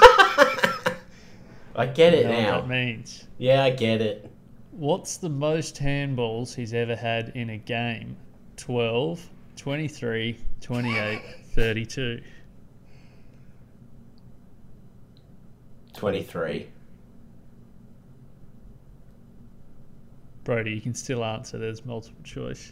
I 1.75 1.85
get 1.85 2.13
You 2.13 2.19
it 2.19 2.27
know 2.27 2.51
what 2.55 2.61
that 2.61 2.67
means. 2.67 3.25
Yeah, 3.37 3.63
I 3.63 3.69
get 3.71 4.01
it. 4.01 4.29
What's 4.71 5.17
the 5.17 5.29
most 5.29 5.75
handballs 5.81 6.53
he's 6.55 6.73
ever 6.73 6.95
had 6.95 7.29
in 7.35 7.49
a 7.49 7.57
game? 7.57 8.15
12, 8.57 9.27
23, 9.55 10.37
28, 10.61 11.21
32. 11.53 12.21
23. 15.99 16.67
Brody, 20.45 20.71
you 20.71 20.81
can 20.81 20.93
still 20.93 21.23
answer. 21.25 21.57
There's 21.57 21.85
multiple 21.85 22.23
choice. 22.23 22.71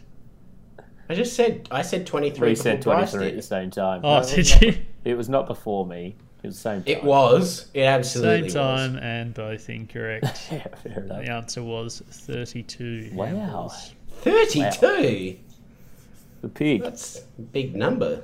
I 1.10 1.14
just 1.14 1.34
said, 1.36 1.68
I 1.70 1.82
said 1.82 2.06
23 2.06 2.48
We 2.48 2.54
said 2.54 2.80
23 2.82 3.28
at 3.28 3.36
the 3.36 3.42
same 3.42 3.70
time. 3.70 4.00
Oh, 4.02 4.16
No, 4.16 4.20
it 4.20 4.26
did 4.28 4.36
was 4.38 4.50
not- 4.52 4.62
you? 4.62 4.74
It 5.04 5.16
was 5.16 5.28
not 5.28 5.46
before 5.46 5.86
me. 5.86 6.16
It 6.42 6.46
was 6.48 6.56
the 6.56 6.60
same 6.60 6.82
time. 6.82 6.92
It 6.96 7.02
was. 7.04 7.68
It 7.72 7.82
absolutely 7.82 8.50
Same 8.50 8.60
was. 8.62 8.80
time 8.92 8.96
and 8.98 9.32
both 9.34 9.68
incorrect. 9.70 10.48
Yeah, 10.52 10.66
fair 10.82 11.04
enough. 11.04 11.24
the 11.24 11.30
answer 11.32 11.62
was 11.62 12.02
32 12.10 13.10
Wow. 13.14 13.26
handballs. 13.26 13.92
32? 14.22 15.38
The 16.42 16.48
pig. 16.48 16.82
That's 16.82 17.22
a 17.38 17.42
big 17.42 17.74
number. 17.76 18.22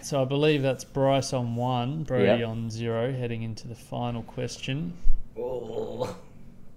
So 0.00 0.22
I 0.22 0.24
believe 0.24 0.62
that's 0.62 0.84
Bryce 0.84 1.32
on 1.32 1.56
one, 1.56 2.04
Brody 2.04 2.40
Yeah. 2.40 2.46
on 2.46 2.70
zero, 2.70 3.12
heading 3.12 3.42
into 3.42 3.66
the 3.66 3.74
final 3.74 4.22
question. 4.22 4.92
Oh. 5.36 6.16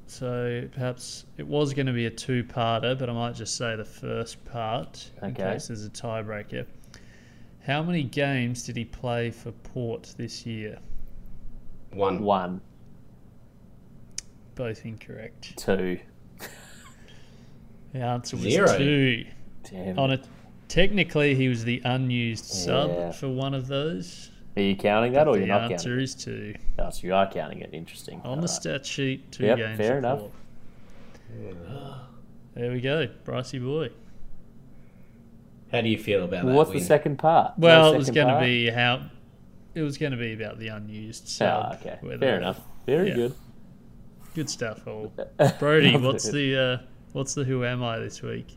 So 0.08 0.68
perhaps 0.72 1.26
it 1.38 1.46
was 1.48 1.74
going 1.74 1.86
to 1.88 1.94
be 1.94 2.06
a 2.06 2.12
two-parter, 2.12 2.98
but 2.98 3.10
I 3.10 3.14
might 3.14 3.36
just 3.36 3.58
say 3.58 3.76
the 3.76 3.86
first 3.86 4.44
part 4.46 5.10
in 5.22 5.34
case 5.34 5.68
there's 5.68 5.86
a 5.86 5.90
tiebreaker. 5.90 6.66
How 7.66 7.82
many 7.84 8.04
games 8.04 8.64
did 8.64 8.76
he 8.78 8.86
play 8.86 9.32
for 9.32 9.52
Port 9.52 10.14
this 10.18 10.46
year? 10.46 10.78
One. 11.94 12.24
One, 12.24 12.62
Both 14.56 14.86
incorrect. 14.86 15.58
two. 15.58 16.00
The 17.94 18.00
answer 18.00 18.36
was 18.36 18.46
Zero. 18.46 18.78
two. 18.78 19.26
Damn. 19.72 19.98
On 19.98 20.12
a 20.12 20.20
Technically, 20.68 21.36
he 21.36 21.48
was 21.48 21.64
the 21.64 21.82
unused 21.86 22.46
sub 22.46 22.90
Yeah. 22.90 23.12
for 23.12 23.30
one 23.30 23.54
of 23.54 23.68
those. 23.68 24.32
Are 24.58 24.62
you 24.62 24.76
counting 24.76 25.14
that, 25.14 25.28
or 25.28 25.38
you're 25.38 25.48
not 25.48 25.70
counting? 25.70 25.70
The 25.70 25.74
answer 25.76 25.90
counting? 25.90 26.04
is 26.04 26.16
two. 26.16 26.54
it? 26.56 26.62
Oh, 26.80 26.90
so 26.90 27.08
you 27.08 27.14
are 27.14 27.30
counting 27.30 27.60
it. 27.62 27.70
Interesting. 27.74 28.22
On 28.24 28.40
the 28.42 28.48
stat 28.48 28.86
sheet, 28.86 29.32
two 29.32 29.46
Yep, 29.46 29.58
games. 29.58 29.78
fair 29.78 29.98
enough. 29.98 30.20
four. 30.20 30.32
There 32.56 32.72
we 32.72 32.80
go, 32.80 33.10
Bricey 33.26 33.62
boy. 33.62 33.90
How 35.74 35.82
do 35.82 35.90
you 35.90 35.98
feel 35.98 36.24
about 36.24 36.46
that? 36.46 36.54
What's 36.54 36.72
the 36.72 36.80
second 36.80 37.18
part? 37.18 37.60
No 37.60 37.68
Well, 37.68 37.94
it 37.94 37.98
was 37.98 38.10
going 38.10 38.30
to 38.34 38.40
be 38.40 38.70
how. 38.70 39.02
It 39.74 39.82
was 39.82 39.98
going 39.98 40.14
to 40.14 40.18
be 40.18 40.32
about 40.32 40.58
the 40.58 40.70
unused 40.70 41.26
Ah, 41.42 41.72
sub. 41.72 41.82
okay. 41.82 41.98
whether- 42.00 42.18
Fair 42.20 42.38
enough. 42.38 42.62
Very 42.86 43.10
Yeah. 43.10 43.16
good. 43.16 43.34
Good 44.36 44.50
stuff, 44.50 44.88
all. 44.88 45.12
Brody, 45.60 45.98
what's 45.98 46.30
the 46.32 46.58
uh, 46.58 46.78
what's 47.12 47.34
the 47.34 47.44
who 47.44 47.66
am 47.66 47.84
I 47.84 48.00
this 48.00 48.22
week? 48.22 48.56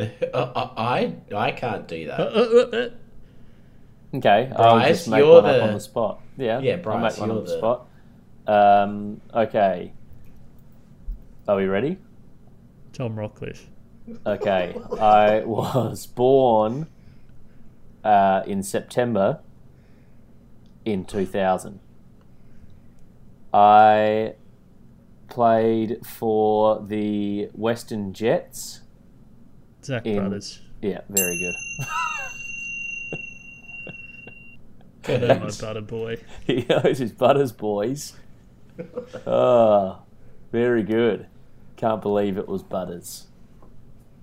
The- 0.00 0.34
uh, 0.36 0.70
I 0.76 1.14
I 1.34 1.50
can't 1.52 1.86
do 1.88 2.08
Uh, 2.10 2.16
that. 2.16 2.20
uh, 2.36 2.40
uh, 2.40 2.84
uh. 2.86 4.16
Okay, 4.16 4.52
I'll 4.56 4.80
just 4.88 5.08
make 5.08 5.18
you're 5.18 5.42
one 5.42 5.46
up 5.46 5.56
the- 5.56 5.62
on 5.62 5.74
the 5.74 5.80
spot. 5.80 6.20
Yeah, 6.36 6.58
Yeah, 6.60 6.74
I'll 6.76 6.82
Bryce, 6.82 7.12
make 7.14 7.20
one 7.20 7.30
on 7.30 7.36
you're 7.36 7.44
the 7.46 7.52
the- 7.52 7.58
spot. 7.58 7.86
Um, 8.46 9.20
okay. 9.34 9.92
Are 11.46 11.56
we 11.56 11.64
ready? 11.66 11.98
Tom 12.92 13.14
Rockliff. 13.16 13.66
Okay, 14.26 14.74
I 15.00 15.44
was 15.44 16.06
born 16.06 16.86
uh, 18.02 18.42
in 18.46 18.62
September 18.64 19.40
in 20.84 21.04
2000. 21.04 21.78
I 23.52 24.34
played 25.28 26.04
for 26.06 26.80
the 26.82 27.50
Western 27.52 28.12
Jets. 28.12 28.80
Zach 29.82 30.06
In- 30.06 30.16
Brothers. 30.16 30.60
Yeah, 30.82 31.00
very 31.08 31.38
good. 31.38 31.54
They're 35.02 35.40
my 35.40 35.50
butter 35.60 35.80
boy. 35.80 36.18
he 36.46 36.64
knows 36.68 36.98
his 36.98 37.12
Butters 37.12 37.52
boys. 37.52 38.14
Oh, 39.26 40.02
very 40.52 40.82
good. 40.82 41.26
Can't 41.76 42.02
believe 42.02 42.36
it 42.38 42.46
was 42.48 42.62
Butters. 42.62 43.26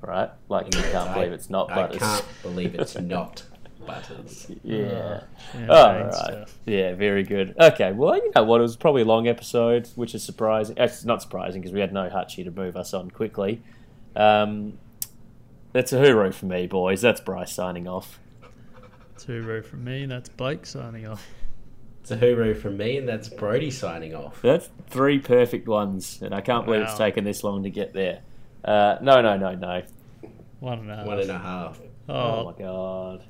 Right? 0.01 0.29
Like 0.47 0.73
you 0.75 0.81
can't 0.81 1.09
I- 1.09 1.13
believe 1.15 1.31
it's 1.33 1.49
not 1.49 1.69
butters. 1.69 2.01
I 2.01 2.05
Butters. 2.05 2.21
can't 2.21 2.25
believe 2.43 2.75
it's 2.75 2.95
not 2.99 3.43
butters. 3.85 4.51
Yeah. 4.63 5.23
Champagne 5.51 5.69
Oh, 5.69 6.01
right. 6.03 6.13
stuff. 6.13 6.59
Yeah, 6.65 6.93
very 6.95 7.23
good. 7.23 7.55
Okay, 7.59 7.91
well, 7.93 8.15
you 8.15 8.31
know 8.35 8.43
what? 8.43 8.59
It 8.59 8.63
was 8.63 8.75
probably 8.77 9.01
a 9.01 9.05
long 9.05 9.27
episode, 9.27 9.87
which 9.95 10.13
is 10.13 10.23
surprising. 10.23 10.75
It's 10.77 11.03
not 11.05 11.21
surprising 11.21 11.61
because 11.61 11.73
we 11.73 11.79
had 11.79 11.91
no 11.93 12.07
Hutchie 12.09 12.43
to 12.45 12.51
move 12.51 12.77
us 12.77 12.93
on 12.93 13.09
quickly. 13.11 13.61
Um, 14.15 14.77
that's 15.77 15.93
a 15.93 15.97
hooroo 15.97 16.33
for 16.33 16.47
me, 16.47 16.65
boys. 16.65 17.01
That's 17.01 17.21
Bryce 17.21 17.53
signing 17.53 17.87
off. 17.87 18.19
Two 19.19 19.43
row 19.43 19.61
from 19.61 19.83
me. 19.83 20.03
and 20.03 20.11
That's 20.11 20.27
Blake 20.29 20.65
signing 20.65 21.07
off. 21.07 21.27
It's 22.01 22.09
a 22.11 22.17
hooroo 22.17 22.55
from 22.59 22.77
me, 22.77 22.97
and 22.97 23.07
that's 23.07 23.29
Brody 23.29 23.69
signing 23.69 24.15
off. 24.15 24.41
That's 24.41 24.69
three 24.87 25.19
perfect 25.19 25.67
ones, 25.67 26.19
and 26.21 26.33
I 26.33 26.41
can't 26.41 26.65
believe 26.65 26.81
it's 26.81 26.97
taken 26.97 27.23
this 27.25 27.43
long 27.43 27.63
to 27.63 27.69
get 27.69 27.93
there. 27.93 28.21
Uh, 28.63 28.97
no, 29.01 29.21
no, 29.21 29.37
no, 29.37 29.53
no. 29.55 29.81
One 30.59 30.79
and 30.79 30.91
a 30.91 30.95
half. 30.95 31.05
One 31.05 31.19
and 31.19 31.29
a 31.29 31.37
half. 31.37 31.79
Oh, 32.09 32.13
Oh, 32.15 32.45
my 32.45 32.53
god. 32.57 33.23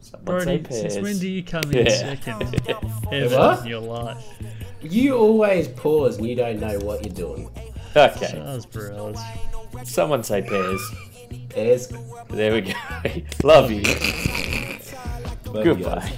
Someone 0.00 0.24
Brody, 0.24 0.64
say 0.70 0.88
since 0.88 0.98
when 1.04 1.18
do 1.18 1.28
you 1.28 1.42
come 1.44 1.70
in 1.72 1.86
Yeah. 1.86 2.16
second 2.16 2.60
ever 3.12 3.36
What? 3.38 3.60
in 3.60 3.66
your 3.66 3.80
life? 3.80 4.24
You 4.80 5.16
always 5.16 5.68
pause 5.68 6.16
and 6.18 6.26
you 6.26 6.34
don't 6.34 6.58
know 6.58 6.78
what 6.80 7.04
you're 7.04 7.14
doing. 7.14 7.50
Okay, 7.94 8.26
Charles 8.32 8.66
Bros. 8.66 9.18
someone 9.84 10.22
say 10.24 10.42
pairs. 10.42 10.80
There 12.30 12.52
we 12.54 12.60
go. 12.62 12.72
Love 13.42 13.70
you. 13.70 13.82
Love 15.46 15.66
you. 15.66 15.74
Goodbye. 15.74 16.12